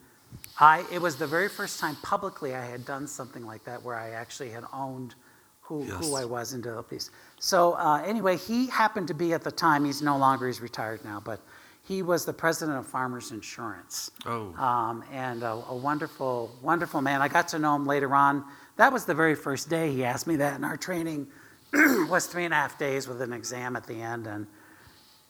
[0.60, 3.96] I, it was the very first time publicly I had done something like that where
[3.96, 5.14] I actually had owned
[5.62, 6.04] who, yes.
[6.04, 7.12] who I was into the piece.
[7.40, 11.06] So uh, anyway, he happened to be at the time, he's no longer, he's retired
[11.06, 11.40] now, but
[11.84, 14.10] he was the president of Farmers Insurance.
[14.26, 14.56] Oh.
[14.56, 17.22] Um, and a, a wonderful, wonderful man.
[17.22, 18.44] I got to know him later on
[18.78, 21.28] that was the very first day he asked me that, and our training
[21.74, 24.28] was three and a half days with an exam at the end.
[24.28, 24.48] And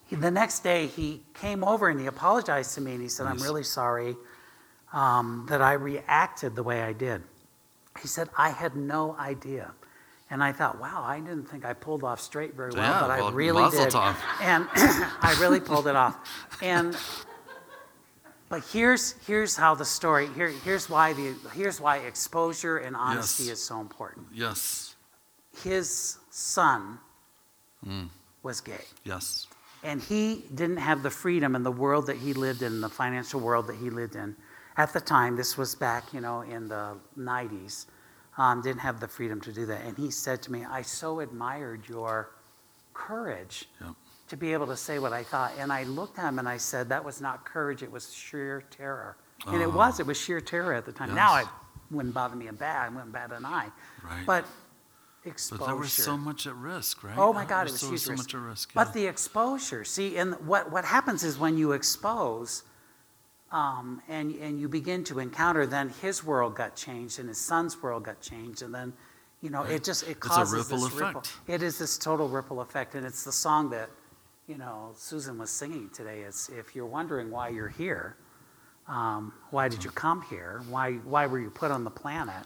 [0.08, 3.28] he, the next day, he came over and he apologized to me, and he said.
[3.28, 4.16] "I'm really sorry
[4.94, 7.24] um, that I reacted the way I did."
[8.02, 9.72] He said, "I had no idea."
[10.32, 13.10] And I thought, wow, I didn't think I pulled off straight very well, yeah, but
[13.10, 13.94] well, I really did.
[14.42, 16.18] And I really pulled it off.
[16.64, 16.98] And
[18.50, 23.46] but here's, here's how the story, here, here's, why the, here's why exposure and honesty
[23.46, 23.54] yes.
[23.54, 24.28] is so important.
[24.34, 24.96] Yes.
[25.64, 27.00] His son
[27.86, 28.08] mm.
[28.44, 28.84] was gay.
[29.04, 29.48] Yes.
[29.84, 33.40] And he didn't have the freedom in the world that he lived in, the financial
[33.40, 34.36] world that he lived in.
[34.78, 37.86] at the time, this was back, you know, in the 90s,
[38.38, 39.82] um, didn't have the freedom to do that.
[39.86, 42.32] And he said to me, I so admired your
[42.94, 43.96] courage Yep.
[44.28, 45.54] To be able to say what I thought.
[45.60, 48.64] And I looked at him and I said, that was not courage, it was sheer
[48.72, 49.18] terror.
[49.48, 49.70] And it Oh.
[49.72, 51.14] was, it was sheer terror at the time.
[51.14, 51.46] Now Yes.
[51.46, 53.70] it wouldn't bother me a bad, it wouldn't bat an eye.
[54.04, 54.26] Right.
[54.26, 54.46] But
[55.26, 55.60] exposure.
[55.60, 57.18] But there was so much at risk, right?
[57.18, 58.72] Oh my God, there it was so, huge so much at risk.
[58.74, 62.64] But the exposure, see, and what, what happens is when you expose
[63.52, 67.82] um, and, and you begin to encounter, then his world got changed and his son's
[67.82, 68.64] world got changed.
[68.64, 68.92] And then,
[69.42, 71.22] you know, it just, it a causes ripple this ripple.
[71.22, 71.34] effect.
[71.48, 72.96] It is this total ripple effect.
[72.96, 73.90] And it's the song that,
[74.48, 76.22] you know, Susan was singing today.
[76.22, 78.16] It's if you're wondering why you're here,
[78.88, 80.62] um, why did you come here?
[80.70, 82.46] Why, why were you put on the planet?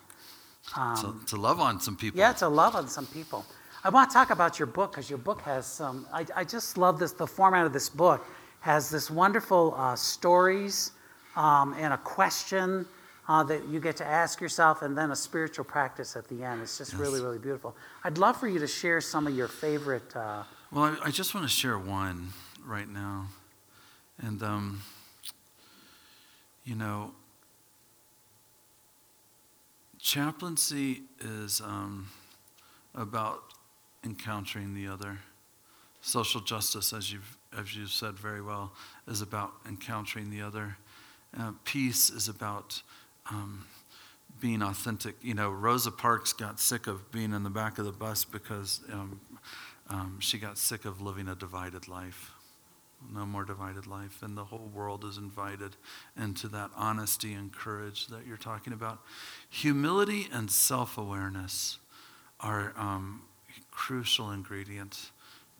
[1.02, 2.20] to, to love on some people.
[2.20, 3.46] Yeah, to love on some people.
[3.84, 6.06] I want to talk about your book because your book has some.
[6.14, 7.12] I, I just love this.
[7.12, 8.26] The format of this book
[8.60, 10.92] has this wonderful uh, stories
[11.36, 12.86] um, and a question
[13.28, 16.62] uh, that you get to ask yourself, and then a spiritual practice at the end.
[16.62, 17.76] It's just really, really beautiful.
[18.04, 20.16] I'd love for you to share some of your favorite.
[20.16, 22.30] Uh, Well, I, I just want to share one
[22.64, 23.30] right now.
[24.20, 24.84] And, um,
[26.64, 27.14] you know,
[29.98, 32.10] chaplaincy is um,
[32.94, 33.42] about
[34.04, 35.18] encountering the other.
[36.02, 38.72] Social justice, as you've, as you've said very well,
[39.08, 40.78] is about encountering the other.
[41.36, 42.84] Uh, peace is about
[43.32, 43.66] um,
[44.40, 45.16] being authentic.
[45.24, 48.82] You know, Rosa Parks got sick of being in the back of the bus because
[48.94, 49.20] um,
[49.90, 52.32] um, she got sick of living a divided life.
[53.14, 54.22] No more divided life.
[54.22, 55.76] And the whole world is invited
[56.22, 59.00] into that honesty and courage that you're talking about.
[59.50, 61.80] Humility and self awareness
[62.40, 63.24] are um,
[63.72, 65.12] crucial ingredients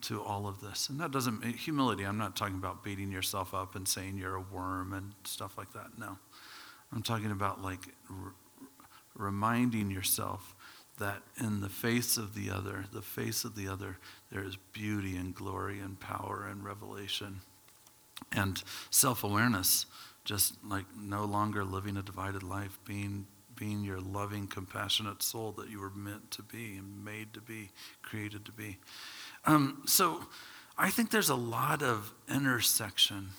[0.02, 0.88] to all of this.
[0.88, 4.36] And that doesn't, mean humility, I'm not talking about beating yourself up and saying you're
[4.36, 5.98] a worm and stuff like that.
[5.98, 6.18] No.
[6.92, 8.34] I'm talking about like r-
[9.14, 10.54] reminding yourself
[10.98, 13.98] that in the face of the other, the face of the other,
[14.30, 17.40] there is beauty and glory and power and revelation.
[18.32, 19.86] And self awareness,
[20.24, 25.68] just like no longer living a divided life, being, being your loving, compassionate soul that
[25.68, 27.70] you were meant to be and made to be,
[28.02, 28.78] created to be.
[29.46, 30.26] Um, so
[30.78, 33.30] I think there's a lot of intersection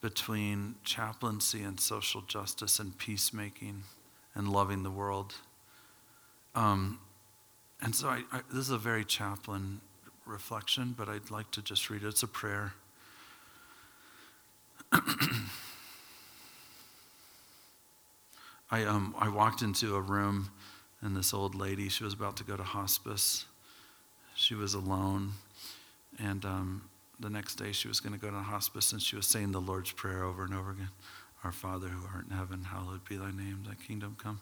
[0.00, 3.82] between chaplaincy and social justice and peacemaking
[4.34, 5.34] and loving the world.
[6.54, 6.98] Um,
[7.80, 9.80] and so I, I, this is a very chaplain
[10.32, 12.08] reflection, but I'd like to just read it.
[12.08, 12.72] It's a prayer.
[18.70, 20.50] I, um, I walked into a room,
[21.02, 23.44] and this old lady, she was about to go to hospice.
[24.34, 25.32] She was alone.
[26.18, 26.82] And um,
[27.20, 29.60] the next day, she was going to go to hospice, and she was saying the
[29.60, 30.88] Lord's Prayer over and over again
[31.44, 34.40] Our Father who art in heaven, hallowed be thy name, thy kingdom come.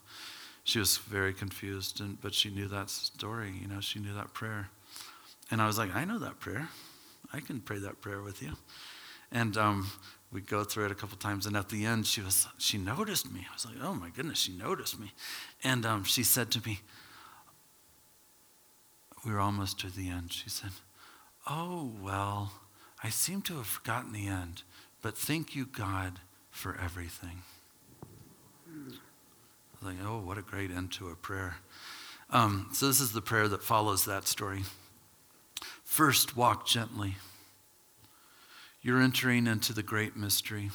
[0.63, 4.33] She was very confused, and, but she knew that story, you know, she knew that
[4.33, 4.69] prayer.
[5.51, 6.69] And I was like, I know that prayer.
[7.33, 8.53] I can pray that prayer with you.
[9.33, 9.91] And um,
[10.33, 13.31] we go through it a couple times, and at the end, she was she noticed
[13.33, 13.47] me.
[13.49, 15.13] I was like, oh my goodness, she noticed me.
[15.63, 16.81] And um, she said to me,
[19.25, 20.33] we were almost to the end.
[20.33, 20.71] She said,
[21.49, 22.53] oh, well,
[23.03, 24.63] I seem to have forgotten the end,
[25.03, 27.43] but thank you, God, for everything.
[28.69, 31.57] I was like, oh, what a great end to a prayer.
[32.31, 34.63] Um, so, this is the prayer that follows that story.
[35.91, 37.17] First, walk gently.
[38.81, 40.71] You're entering into the great mystery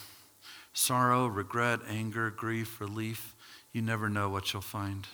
[0.73, 3.33] sorrow, regret, anger, grief, relief.
[3.71, 5.07] You never know what you'll find.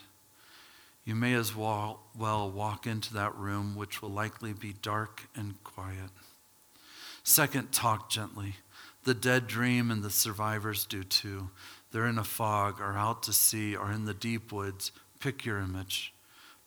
[1.06, 5.64] You may as well, well walk into that room, which will likely be dark and
[5.64, 6.10] quiet.
[7.24, 8.56] Second, talk gently.
[9.04, 11.52] The dead dream and the survivors do too.
[11.92, 14.92] They're in a fog, or out to sea, or in the deep woods.
[15.20, 16.12] Pick your image,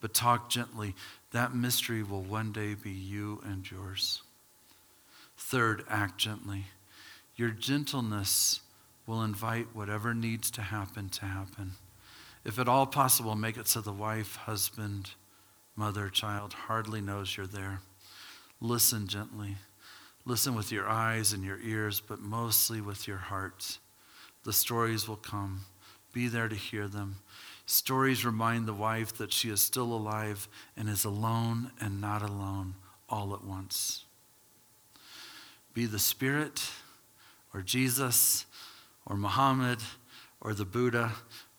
[0.04, 0.94] but talk gently.
[1.30, 4.20] That mystery will one day be you and yours.
[5.38, 6.66] Third, act gently.
[7.36, 8.60] Your gentleness
[9.06, 11.72] will invite whatever needs to happen to happen.
[12.44, 15.12] If at all possible, make it so the wife, husband,
[15.74, 17.80] mother, child hardly knows you're there.
[18.61, 19.57] Listen gently.
[20.26, 23.78] Listen with your eyes and your ears, but mostly with your heart.
[24.42, 25.61] The stories will come.
[26.12, 27.16] Be there to hear them.
[27.66, 32.74] Stories remind the wife that she is still alive and is alone and not alone
[33.08, 34.04] all at once.
[35.72, 36.62] Be the Spirit
[37.52, 38.46] or Jesus
[39.06, 39.78] or Muhammad
[40.40, 41.12] or the Buddha.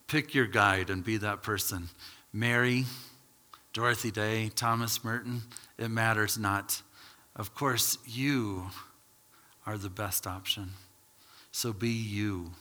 [0.07, 1.89] Pick your guide and be that person.
[2.31, 2.85] Mary,
[3.73, 5.41] Dorothy Day, Thomas Merton,
[5.77, 6.81] it matters not.
[7.35, 8.67] Of course, you
[9.65, 10.71] are the best option.
[11.51, 12.51] So be you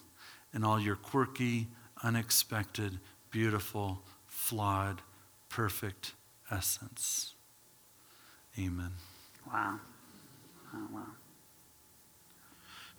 [0.55, 1.67] in all your quirky,
[2.03, 2.99] unexpected,
[3.35, 5.03] beautiful, flawed,
[5.49, 6.13] perfect
[6.53, 7.35] essence.
[8.57, 8.93] Amen.
[9.53, 9.81] Wow.
[10.73, 11.01] Oh, wow.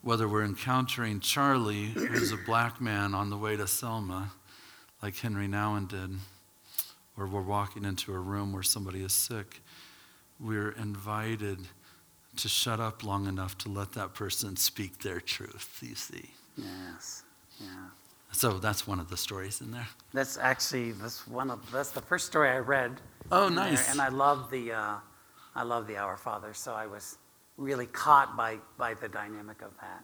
[0.02, 4.34] Whether we're encountering Charlie, who's a black man on the way to Selma,
[5.02, 6.12] like Henri Nouwen did,
[7.18, 9.62] or we're walking into a room where somebody is sick,
[10.38, 11.60] we're invited
[12.36, 16.32] to shut up long enough to let that person speak their truth, you see.
[16.58, 17.24] Yes.
[17.58, 17.68] Yeah.
[18.36, 19.88] So that's one of the stories in there.
[20.14, 22.92] That's actually that's one of that's the first story I read.
[23.32, 23.90] Oh, in there, nice.
[23.90, 24.96] And I love the uh,
[25.56, 27.18] I love the Our Father, so I was
[27.58, 30.04] really caught by by the dynamic of that.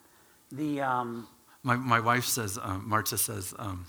[0.51, 1.27] The um,
[1.63, 3.85] My, my wife says, um, Marta says, um,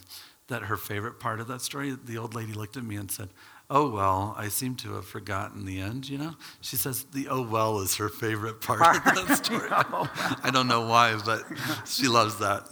[0.49, 3.29] that her favorite part of that story, the old lady looked at me and said,
[3.71, 6.35] Oh, well, I seem to have forgotten the end, you know?
[6.61, 9.69] She says the oh, well is her favorite part of that story.
[9.71, 11.45] I don't know why, but
[11.87, 12.65] she loves that.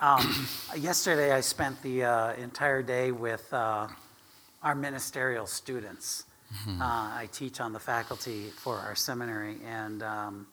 [0.00, 0.46] Um,
[0.76, 3.88] yesterday I spent the uh, entire day with uh,
[4.62, 6.24] our ministerial students.
[6.66, 10.46] Uh, I teach on the faculty for our seminary, and um,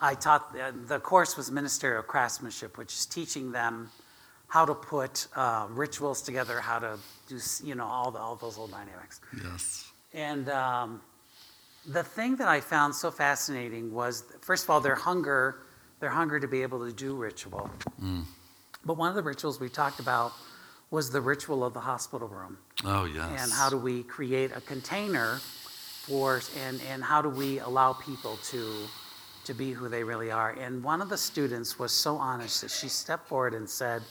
[0.00, 3.90] I taught uh, the course was ministerial craftsmanship, which is teaching them
[4.48, 6.98] how to put uh, rituals together, how to
[7.28, 9.20] do you know all the, all those old dynamics.
[9.42, 9.92] Yes.
[10.12, 11.00] And um,
[11.86, 15.58] the thing that I found so fascinating was, first of all, their hunger,
[16.04, 17.70] their hunger to be able to do ritual.
[18.02, 18.24] Mm.
[18.84, 20.32] But one of the rituals we talked about
[20.90, 23.40] was the ritual of the hospital room, Oh, yes.
[23.42, 25.38] and how do we create a container
[26.06, 28.62] for, and and how do we allow people to
[29.44, 30.50] to be who they really are.
[30.64, 34.02] And one of the students was so honest that she stepped forward and said,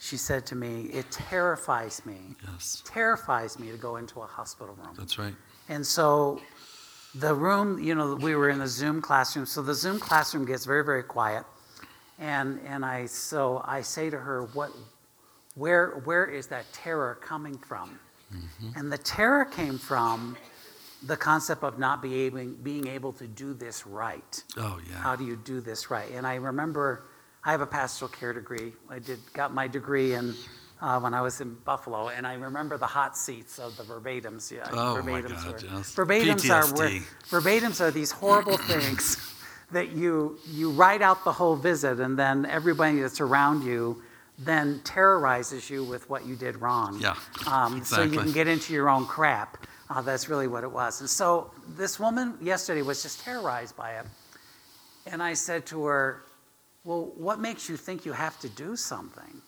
[0.00, 2.82] she said to me, "It terrifies me, Yes.
[2.84, 5.36] terrifies me to go into a hospital room." That's right.
[5.68, 6.40] And so
[7.14, 9.46] the room, you know, we were in the Zoom classroom.
[9.46, 11.44] So the Zoom classroom gets very, very quiet.
[12.18, 14.70] And, and I, so I say to her, what,
[15.54, 17.98] where, where is that terror coming from?
[18.32, 18.78] Mm-hmm.
[18.78, 20.36] And the terror came from
[21.02, 24.42] the concept of not be able, being able to do this right.
[24.56, 24.96] Oh, yeah.
[24.96, 26.10] How do you do this right?
[26.12, 27.04] And I remember
[27.44, 28.72] I have a pastoral care degree.
[28.88, 30.34] I did got my degree in
[30.84, 34.50] uh, when I was in Buffalo, and I remember the hot seats of the verbatims.
[34.50, 35.94] Yeah, Oh, my verbatims God, were, yes.
[35.94, 37.00] verbatims are where-
[37.34, 39.04] verbatims are these horrible things
[39.76, 44.02] that you you write out the whole visit, and then everybody that's around you
[44.38, 46.98] then terrorizes you with what you did wrong.
[47.00, 47.14] Yeah,
[47.46, 49.50] Um, So you can get into your own crap.
[49.88, 51.00] Uh, that's really what it was.
[51.00, 54.06] And so this woman yesterday was just terrorized by it.
[55.06, 56.04] And I said to her,
[56.82, 59.40] Well, what makes you think you have to do something?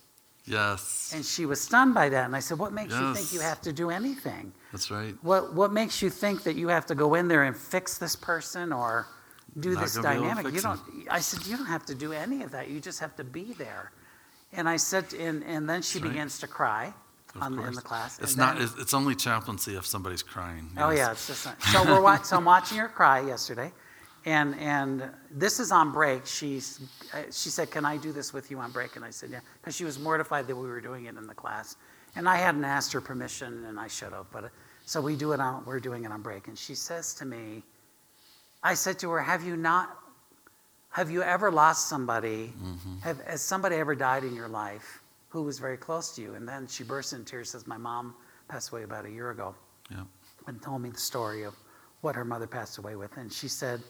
[0.46, 1.12] Yes.
[1.14, 2.24] And she was stunned by that.
[2.24, 4.52] And I said, What makes you think you have to do anything?
[4.72, 5.14] That's right.
[5.22, 8.14] What, what makes you think that you have to go in there and fix this
[8.16, 9.08] person or
[9.58, 10.54] do Not this gonna be able to dynamic?
[10.54, 10.80] You don't,
[11.10, 12.68] I said, You don't have to do any of that.
[12.68, 13.90] You just have to be there.
[14.52, 16.08] And I said, and, and then she right.
[16.08, 16.94] begins to cry
[17.40, 18.18] on, in the class.
[18.20, 18.58] It's not.
[18.58, 20.70] then- It's, only chaplaincy if somebody's crying.
[20.76, 21.60] Oh yeah, it's just not.
[21.62, 23.72] so we're watch, so I'm watching her cry yesterday,
[24.26, 26.26] and and this is on break.
[26.26, 26.80] She's
[27.14, 29.40] uh, she said, "Can I do this with you on break?" And I said, "Yeah,"
[29.60, 31.76] because she was mortified that we were doing it in the class,
[32.16, 34.26] and I hadn't asked her permission, and I should have.
[34.32, 34.48] But uh,
[34.84, 37.62] so we do it on we're doing it on break, and she says to me,
[38.62, 39.96] I said to her, "Have you not?
[40.90, 42.52] Have you ever lost somebody?
[43.02, 46.48] Have has somebody ever died in your life who was very close to you?" And
[46.48, 47.50] then she bursts into tears.
[47.50, 48.14] Says, "My mom
[48.48, 49.54] passed away about a year ago."
[49.88, 50.02] Yeah.
[50.48, 51.54] and told me the story of
[52.00, 53.16] what her mother passed away with.
[53.16, 53.80] And she said,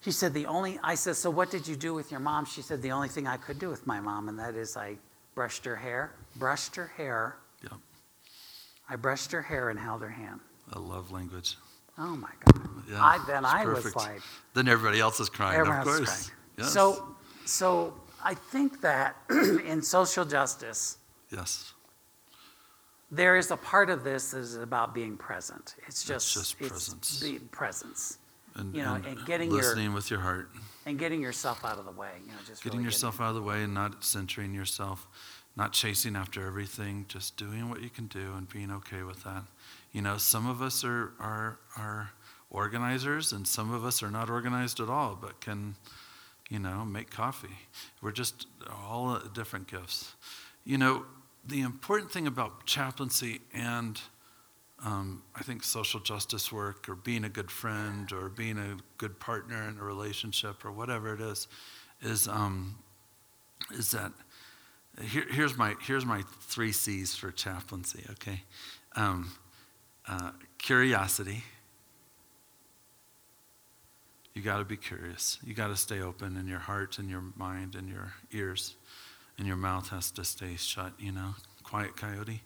[0.00, 2.44] she said, the only, I said, so what did you do with your mom?
[2.46, 4.96] She said, the only thing I could do with my mom, and that is I
[5.34, 7.36] brushed her hair, brushed her hair.
[7.62, 7.72] Yep.
[8.88, 10.40] I brushed her hair and held her hand.
[10.72, 11.56] A love language.
[11.98, 12.68] Oh my God.
[12.88, 13.02] Yeah.
[13.02, 14.20] I, then I was like,
[14.54, 15.58] Then everybody else is crying.
[15.58, 16.04] everyone of course.
[16.28, 16.38] crying.
[16.58, 16.72] Yes.
[16.72, 20.98] So, so I think that in social justice,
[21.32, 21.72] Yes.
[23.10, 25.74] there is a part of this that is about being present.
[25.88, 27.20] It's just, just it's presence.
[27.20, 28.18] being presence.
[28.58, 30.50] And, You know, and and getting your- listening with your heart.
[30.86, 32.12] and getting yourself out of the way.
[32.26, 35.06] You know, just getting really yourself out of the way and not centering yourself,
[35.56, 39.44] not chasing after everything, just doing what you can do and being okay with that.
[39.92, 42.10] You know, some of us are are are
[42.50, 45.76] organizers and some of us are not organized at all, but can,
[46.48, 47.58] you know, make coffee.
[48.00, 50.14] We're just all uh, different gifts.
[50.64, 51.04] You know,
[51.46, 54.00] the important thing about chaplaincy and
[54.84, 59.18] um, I think social justice work or being a good friend or being a good
[59.18, 61.48] partner in a relationship or whatever it is,
[62.00, 62.76] is, um,
[63.72, 64.12] is that
[65.02, 68.42] here, here's, my, here's my three C's for chaplaincy, okay?
[68.96, 69.32] Um,
[70.08, 71.42] uh, curiosity.
[74.34, 75.38] You got to be curious.
[75.44, 78.76] You got to stay open in your heart and your mind and your ears,
[79.36, 80.92] and your mouth has to stay shut.
[80.98, 81.34] You know,
[81.68, 82.40] quiet coyote.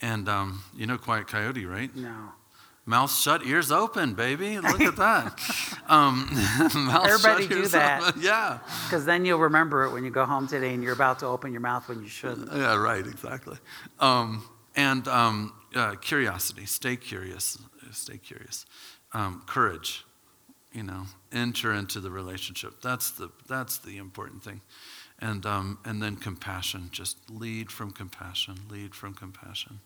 [0.00, 1.94] And um, you know, quiet coyote, right?
[1.94, 2.32] No.
[2.86, 4.58] Mouth shut, ears open, baby.
[4.58, 5.40] Look at that.
[5.86, 8.02] Um, Everybody shut, do that.
[8.02, 8.22] Open.
[8.22, 8.58] Yeah.
[8.86, 11.52] Because then you'll remember it when you go home today and you're about to open
[11.52, 12.50] your mouth when you shouldn't.
[12.50, 13.58] Yeah, right, exactly.
[14.00, 17.58] Um, and um, uh, curiosity, stay curious,
[17.92, 18.64] stay curious.
[19.12, 20.06] Um, courage,
[20.72, 21.02] you know,
[21.32, 22.80] enter into the relationship.
[22.80, 24.62] That's the, that's the important thing.
[25.24, 29.80] And, um, and then compassion, just lead from compassion, lead from compassion.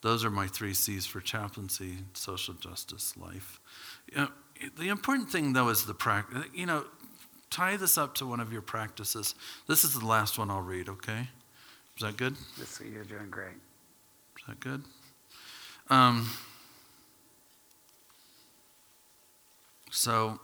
[0.00, 3.58] Those are my three C's for chaplaincy, social justice, life.
[4.12, 4.28] You know,
[4.78, 6.44] the important thing, though, is the practice.
[6.54, 6.84] You know,
[7.50, 9.34] tie this up to one of your practices.
[9.66, 11.30] This is the last one I'll read, okay?
[11.96, 12.36] Is that good?
[12.56, 13.56] This, you're doing great.
[14.38, 14.84] Is that good?
[15.90, 16.30] Um,
[19.90, 20.38] so,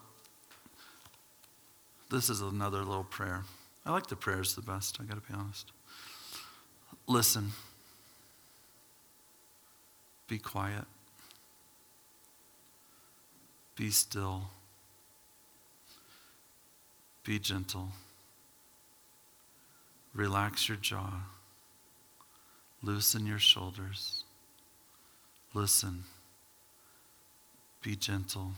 [2.11, 3.45] this is another little prayer.
[3.85, 5.73] I like the prayers the best, I got to be honest.
[7.07, 7.53] Listen.
[10.29, 10.85] Be quiet.
[13.77, 14.45] Be still.
[17.25, 17.89] Be gentle.
[20.15, 21.23] Relax your jaw.
[22.83, 24.25] Loosen your shoulders.
[25.55, 26.05] Listen.
[27.83, 28.53] Be gentle.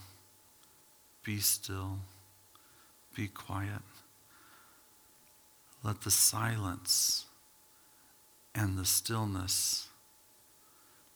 [1.22, 1.98] Be still.
[3.14, 3.82] Be quiet.
[5.84, 7.26] Let the silence
[8.54, 9.88] and the stillness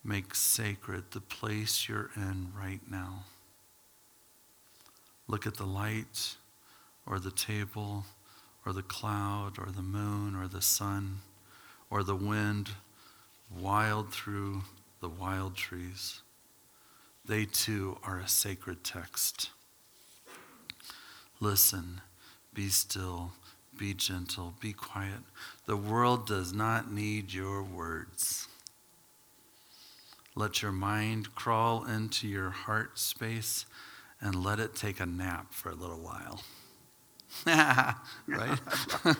[0.04, 3.24] make sacred the place you're in right now.
[5.26, 6.36] Look at the light
[7.06, 8.04] or the table
[8.66, 11.20] or the cloud or the moon or the sun
[11.88, 12.68] or the wind
[13.50, 14.64] wild through
[15.00, 16.20] the wild trees.
[17.24, 19.48] They too are a sacred text.
[21.40, 22.02] Listen,
[22.52, 23.32] be still,
[23.78, 25.20] be gentle, be quiet.
[25.66, 28.48] The world does not need your words.
[30.34, 33.64] Let your mind crawl into your heart space
[34.20, 36.42] and let it take a nap for a little while.
[37.46, 38.58] right?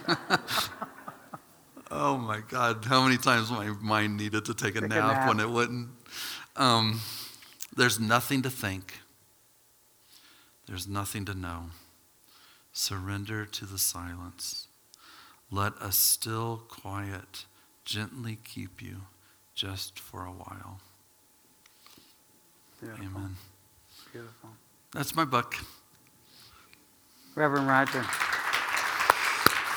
[1.91, 5.15] oh my God, how many times my mind needed to take a, take nap, a
[5.15, 5.89] nap, when it wouldn't?
[6.57, 7.01] Um,
[7.77, 9.01] there's nothing to think,
[10.67, 11.65] there's nothing to know.
[12.79, 14.69] Surrender to the silence.
[15.51, 17.45] Let a still quiet
[17.85, 18.99] gently keep you
[19.53, 20.79] just for a while.
[22.81, 23.05] Beautiful.
[23.05, 23.37] Amen.
[24.13, 24.51] Beautiful.
[24.95, 25.57] That's my book.
[27.35, 28.05] Reverend Roger.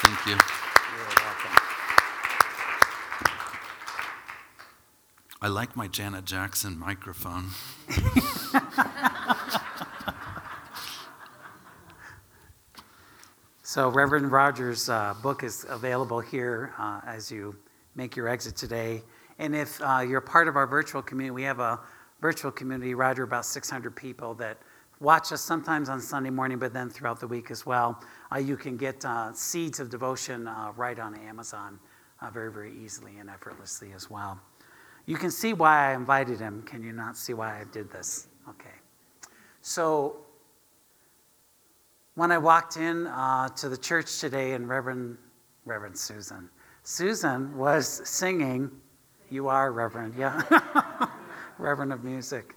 [0.03, 0.33] Thank you.
[0.33, 1.57] You're welcome.
[5.41, 7.47] I like my Janet Jackson microphone.
[13.73, 17.55] so, Reverend Rogers' uh, book is available here uh, as you
[17.95, 19.01] make your exit today.
[19.39, 21.79] And if uh, you're part of our virtual community, we have a
[22.19, 24.57] virtual community, Roger, about 600 people that
[24.99, 28.03] watch us sometimes on Sunday morning, but then throughout the week as well.
[28.29, 31.79] Uh, you can get uh, Seeds of Devotion uh, right on Amazon
[32.33, 34.37] very, very easily and effortlessly as well.
[35.05, 36.61] You can see why I invited him.
[36.63, 38.27] Can you not see why I did this?
[38.49, 38.75] Okay.
[39.61, 40.25] So,
[42.15, 45.17] when I walked in uh, to the church today, and Reverend,
[45.65, 46.49] Reverend Susan,
[46.83, 48.69] Susan was singing,
[49.29, 50.41] You Are Reverend, yeah.
[51.57, 52.55] Reverend of Music.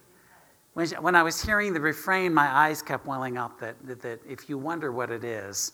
[0.73, 4.01] When, she, when I was hearing the refrain, my eyes kept welling up that, that,
[4.01, 5.73] that if you wonder what it is,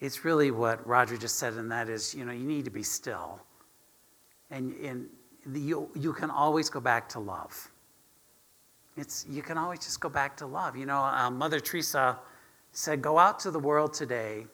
[0.00, 2.82] it's really what Roger just said, and that is, you know, you need to be
[2.82, 3.40] still.
[4.50, 5.06] And, and
[5.52, 7.70] you, you can always go back to love.
[8.96, 10.76] It's, you can always just go back to love.
[10.76, 12.18] You know, uh, Mother Teresa
[12.78, 14.46] said, Go out to the world today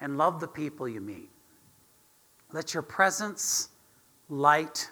[0.00, 1.30] and love the people you meet.
[2.52, 3.68] Let your presence
[4.28, 4.90] light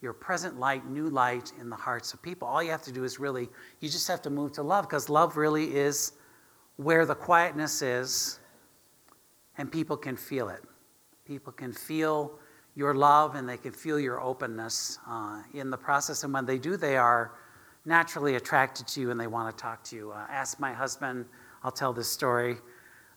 [0.00, 2.46] your present light, new light in the hearts of people.
[2.46, 3.48] All you have to do is really,
[3.80, 6.12] you just have to move to love because love really is
[6.76, 8.38] where the quietness is
[9.56, 10.62] and people can feel it.
[11.24, 12.38] People can feel
[12.76, 16.22] your love and they can feel your openness uh, in the process.
[16.22, 17.32] And when they do, they are
[17.84, 20.12] naturally attracted to you and they want to talk to you.
[20.12, 21.26] Uh, ask my husband,
[21.62, 22.56] I'll tell this story.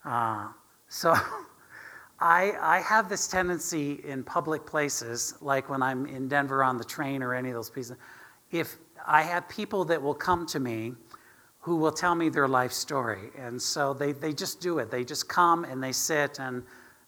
[0.05, 0.47] Uh,
[0.87, 1.15] so,
[2.21, 6.83] I, I have this tendency in public places, like when I'm in Denver on the
[6.83, 7.97] train or any of those places,
[8.51, 8.77] if
[9.07, 10.93] I have people that will come to me
[11.61, 13.29] who will tell me their life story.
[13.37, 14.91] And so they, they just do it.
[14.91, 16.63] They just come and they sit, and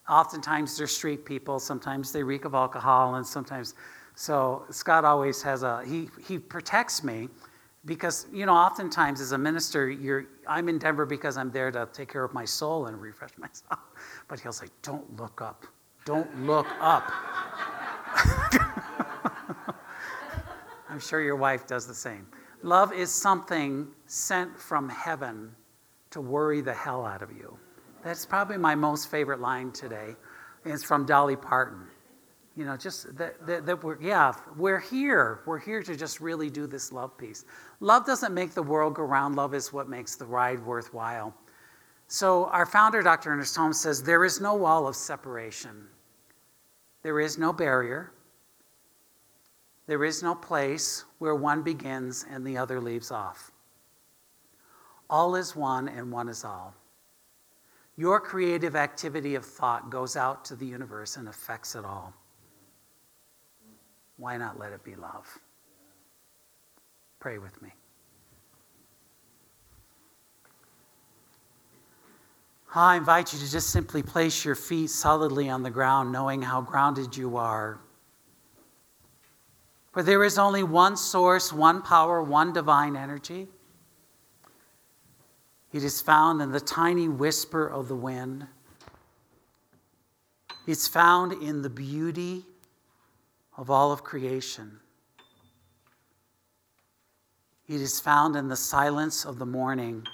[0.07, 1.59] oftentimes they're street people.
[1.59, 3.73] Sometimes they reek of alcohol, and sometimes.
[4.15, 7.29] So Scott always has a, he, he protects me
[7.85, 11.87] because you know oftentimes as a minister you're i'm in denver because i'm there to
[11.91, 13.79] take care of my soul and refresh myself
[14.27, 15.65] but he'll say don't look up.
[16.05, 17.11] Don't look up.
[20.89, 22.27] I'm sure your wife does the same.
[22.61, 25.51] Love is something sent from heaven
[26.11, 27.57] to worry the hell out of you.
[28.03, 30.15] That's probably my most favorite line today.
[30.65, 31.87] It's from dolly parton.
[32.55, 35.39] You know, just that, that, that, we're, yeah, we're here.
[35.45, 37.45] We're here to just really do this love piece.
[37.83, 41.35] Love doesn't make the world go round, love is what makes the ride worthwhile.
[42.07, 43.31] So, our founder, Dr.
[43.31, 45.89] Ernest Holmes, says there is no wall of separation,
[47.01, 48.13] there is no barrier,
[49.85, 53.51] there is no place where one begins and the other leaves off.
[55.09, 56.73] All is one and one is all.
[57.97, 62.13] Your creative activity of thought goes out to the universe and affects it all
[64.17, 65.39] why not let it be love?
[67.23, 67.69] Pray with me.
[72.75, 76.59] I invite you to just simply place your feet solidly on the ground, knowing how
[76.59, 77.79] grounded you are.
[79.93, 83.47] For there is only one source, one power, one divine energy.
[85.71, 88.47] It is found in the tiny whisper of the wind.
[90.67, 92.43] It's found in the beauty
[93.55, 94.81] of all of creation.
[97.67, 100.05] It is found in the silence of the morning.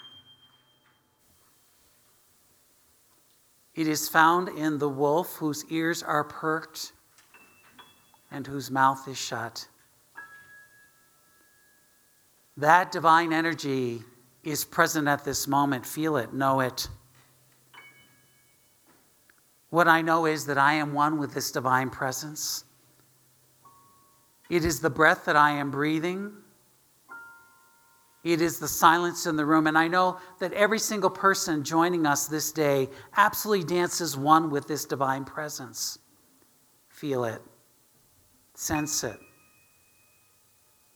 [3.75, 6.91] It is found in the wolf whose ears are perked
[8.31, 9.67] and whose mouth is shut.
[12.57, 14.03] That divine energy
[14.43, 15.85] is present at this moment.
[15.85, 16.87] Feel it, know it.
[19.69, 22.65] What I know is that I am one with this divine presence.
[24.49, 26.33] It is the breath that I am breathing.
[28.23, 29.67] It is the silence in the room.
[29.67, 34.67] And I know that every single person joining us this day absolutely dances one with
[34.67, 35.99] this divine presence.
[36.89, 37.41] Feel it,
[38.55, 39.19] sense it,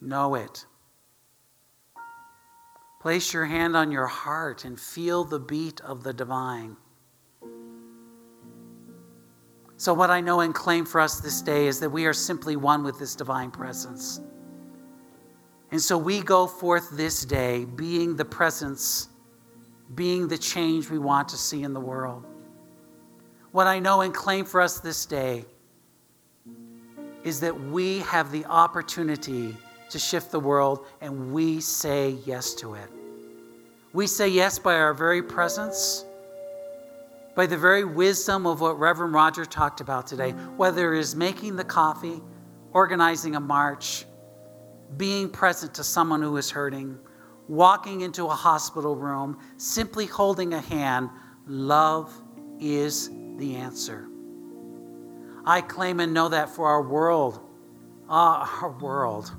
[0.02, 0.66] know it.
[3.00, 6.78] Place your hand on your heart and feel the beat of the divine.
[9.76, 12.56] So, what I know and claim for us this day is that we are simply
[12.56, 14.22] one with this divine presence.
[15.74, 19.10] And so we go forth this day being the presence,
[19.96, 22.28] being the change we want to see in the world.
[23.54, 25.46] What I know and claim for us this day
[27.24, 29.58] is that we have the opportunity
[29.90, 32.90] to shift the world and we say yes to it.
[33.94, 36.06] We say yes by our very presence
[37.34, 41.56] by the very wisdom of what Reverend Roger talked about today, whether it is making
[41.56, 42.22] the coffee,
[42.74, 44.06] organizing a march,
[44.98, 46.98] being present to someone who is hurting,
[47.48, 51.10] walking into a hospital room, simply holding a hand,
[51.48, 52.14] love
[52.60, 54.08] is the answer.
[55.46, 57.40] I claim and know that for our world,
[58.10, 59.34] uh, our world,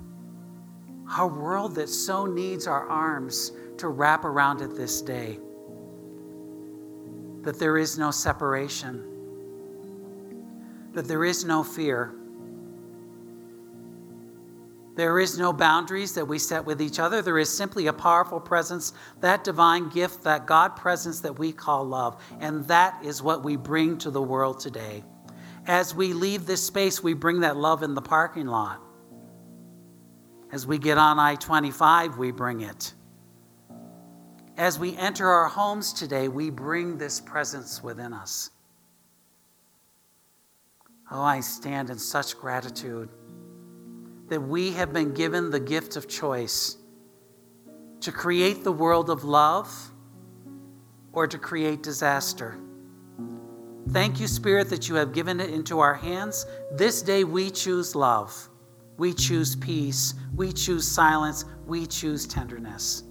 [1.09, 5.39] our world that so needs our arms to wrap around it this day
[7.45, 9.03] that there is no separation,
[10.93, 12.15] that there is no fear.
[14.95, 17.21] There is no boundaries that we set with each other.
[17.21, 21.83] There is simply a powerful presence, that divine gift, that God presence that we call
[21.83, 22.23] love.
[22.39, 25.03] And that is what we bring to the world today.
[25.67, 28.81] As we leave this space, we bring that love in the parking lot.
[30.51, 32.93] As we get on I 25, we bring it.
[34.55, 38.51] As we enter our homes today, we bring this presence within us.
[41.11, 43.09] Oh, I stand in such gratitude
[44.27, 46.77] that we have been given the gift of choice
[48.01, 49.91] to create the world of love
[51.13, 52.57] or to create disaster.
[53.91, 56.45] Thank you, Spirit, that you have given it into our hands.
[56.71, 58.49] This day we choose love,
[58.97, 63.03] we choose peace, we choose silence, we choose tenderness.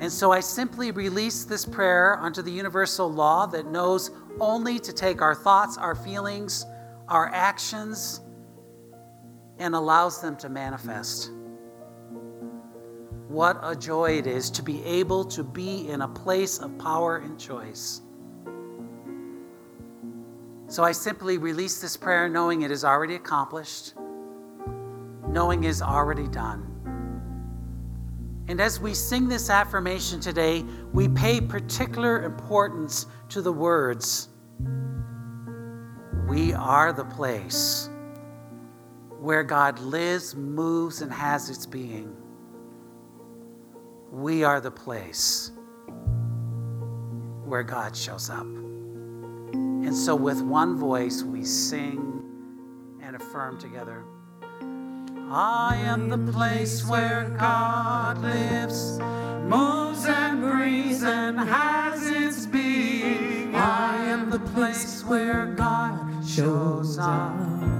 [0.00, 4.10] And so I simply release this prayer unto the universal law that knows
[4.40, 6.64] only to take our thoughts, our feelings,
[7.08, 8.22] our actions,
[9.60, 11.30] and allows them to manifest.
[13.28, 17.18] What a joy it is to be able to be in a place of power
[17.18, 18.00] and choice.
[20.66, 23.94] So I simply release this prayer knowing it is already accomplished,
[25.28, 26.66] knowing it is already done.
[28.48, 34.28] And as we sing this affirmation today, we pay particular importance to the words
[36.26, 37.90] We are the place
[39.20, 42.16] where God lives, moves, and has its being.
[44.10, 45.52] we are the place
[47.44, 48.46] where God shows up.
[49.52, 52.22] And so, with one voice, we sing
[53.02, 54.04] and affirm together
[55.30, 58.98] I am the place where God lives,
[59.44, 63.54] moves and breathes and has its being.
[63.54, 67.79] I am the place where God shows up.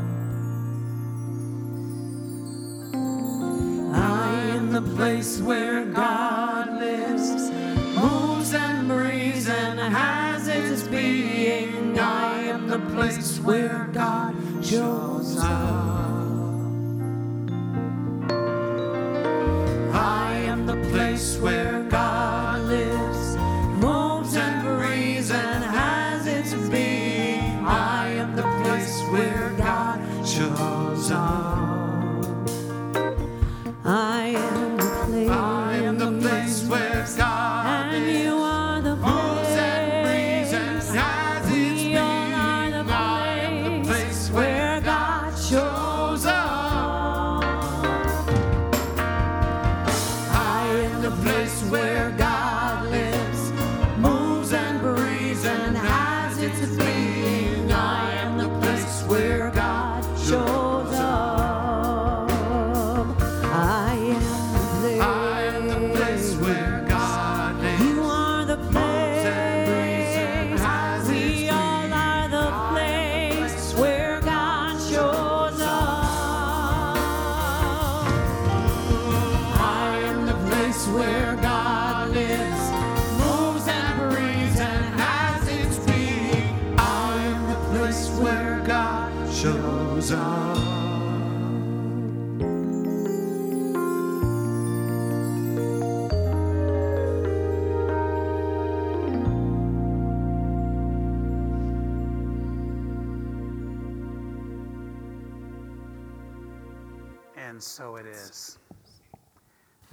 [3.93, 7.51] I am the place where God lives,
[7.97, 11.99] moves and breathes and has its being.
[11.99, 14.35] I am the place where God
[14.65, 15.47] shows up.
[19.93, 21.80] I am the place where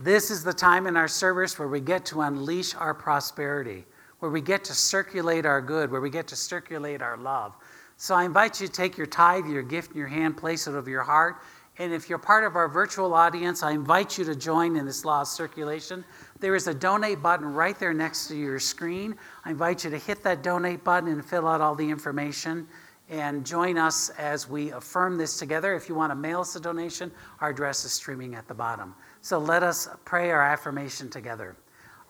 [0.08, 3.84] This is the time in our service where we get to unleash our prosperity,
[4.20, 7.58] where we get to circulate our good, where we get to circulate our love.
[7.98, 10.76] So I invite you to take your tithe, your gift in your hand, place it
[10.76, 11.42] over your heart.
[11.78, 15.04] And if you're part of our virtual audience, I invite you to join in this
[15.04, 16.06] law of circulation.
[16.40, 19.14] There is a donate button right there next to your screen.
[19.44, 22.66] I invite you to hit that donate button and fill out all the information
[23.10, 25.76] and join us as we affirm this together.
[25.76, 28.96] If you want to mail us a donation, our address is streaming at the bottom.
[29.28, 31.58] So let us pray our affirmation together.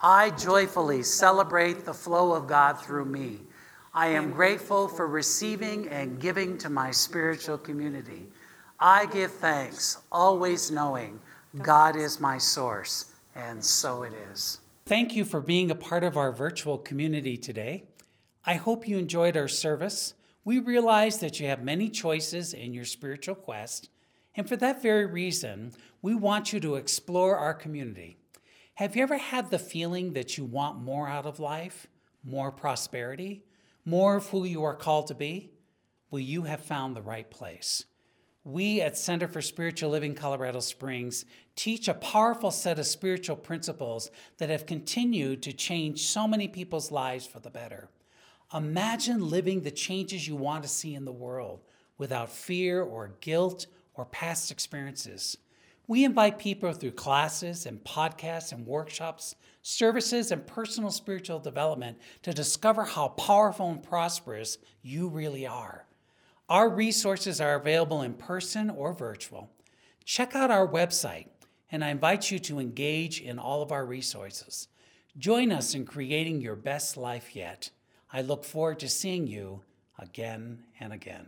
[0.04, 3.40] I joyfully celebrate the flow of God through me.
[3.92, 8.28] I am grateful for receiving and giving to my spiritual community.
[8.80, 11.20] I give thanks, always knowing
[11.64, 14.60] God is my source, and so it is.
[14.86, 17.86] Thank you for being a part of our virtual community today.
[18.46, 20.14] I hope you enjoyed our service.
[20.46, 23.90] We realize that you have many choices in your spiritual quest,
[24.36, 25.72] and for that very reason,
[26.08, 28.16] we want you to explore our community.
[28.76, 31.86] Have you ever had the feeling that you want more out of life,
[32.24, 33.44] more prosperity,
[33.84, 35.52] more of who you are called to be?
[36.10, 37.84] Well, you have found the right place.
[38.46, 41.26] We at Center for Spiritual Living Colorado Springs
[41.58, 46.90] teach a powerful set of spiritual principles that have continued to change so many people's
[46.90, 47.90] lives for the better.
[48.54, 51.66] Imagine living the changes you want to see in the world
[51.98, 55.36] without fear or guilt or past experiences.
[55.88, 62.34] We invite people through classes and podcasts and workshops, services, and personal spiritual development to
[62.34, 65.86] discover how powerful and prosperous you really are.
[66.50, 69.50] Our resources are available in person or virtual.
[70.04, 71.28] Check out our website,
[71.72, 74.68] and I invite you to engage in all of our resources.
[75.18, 77.72] Join us in creating your best life yet.
[78.12, 79.62] I look forward to seeing you
[79.98, 81.28] again and again.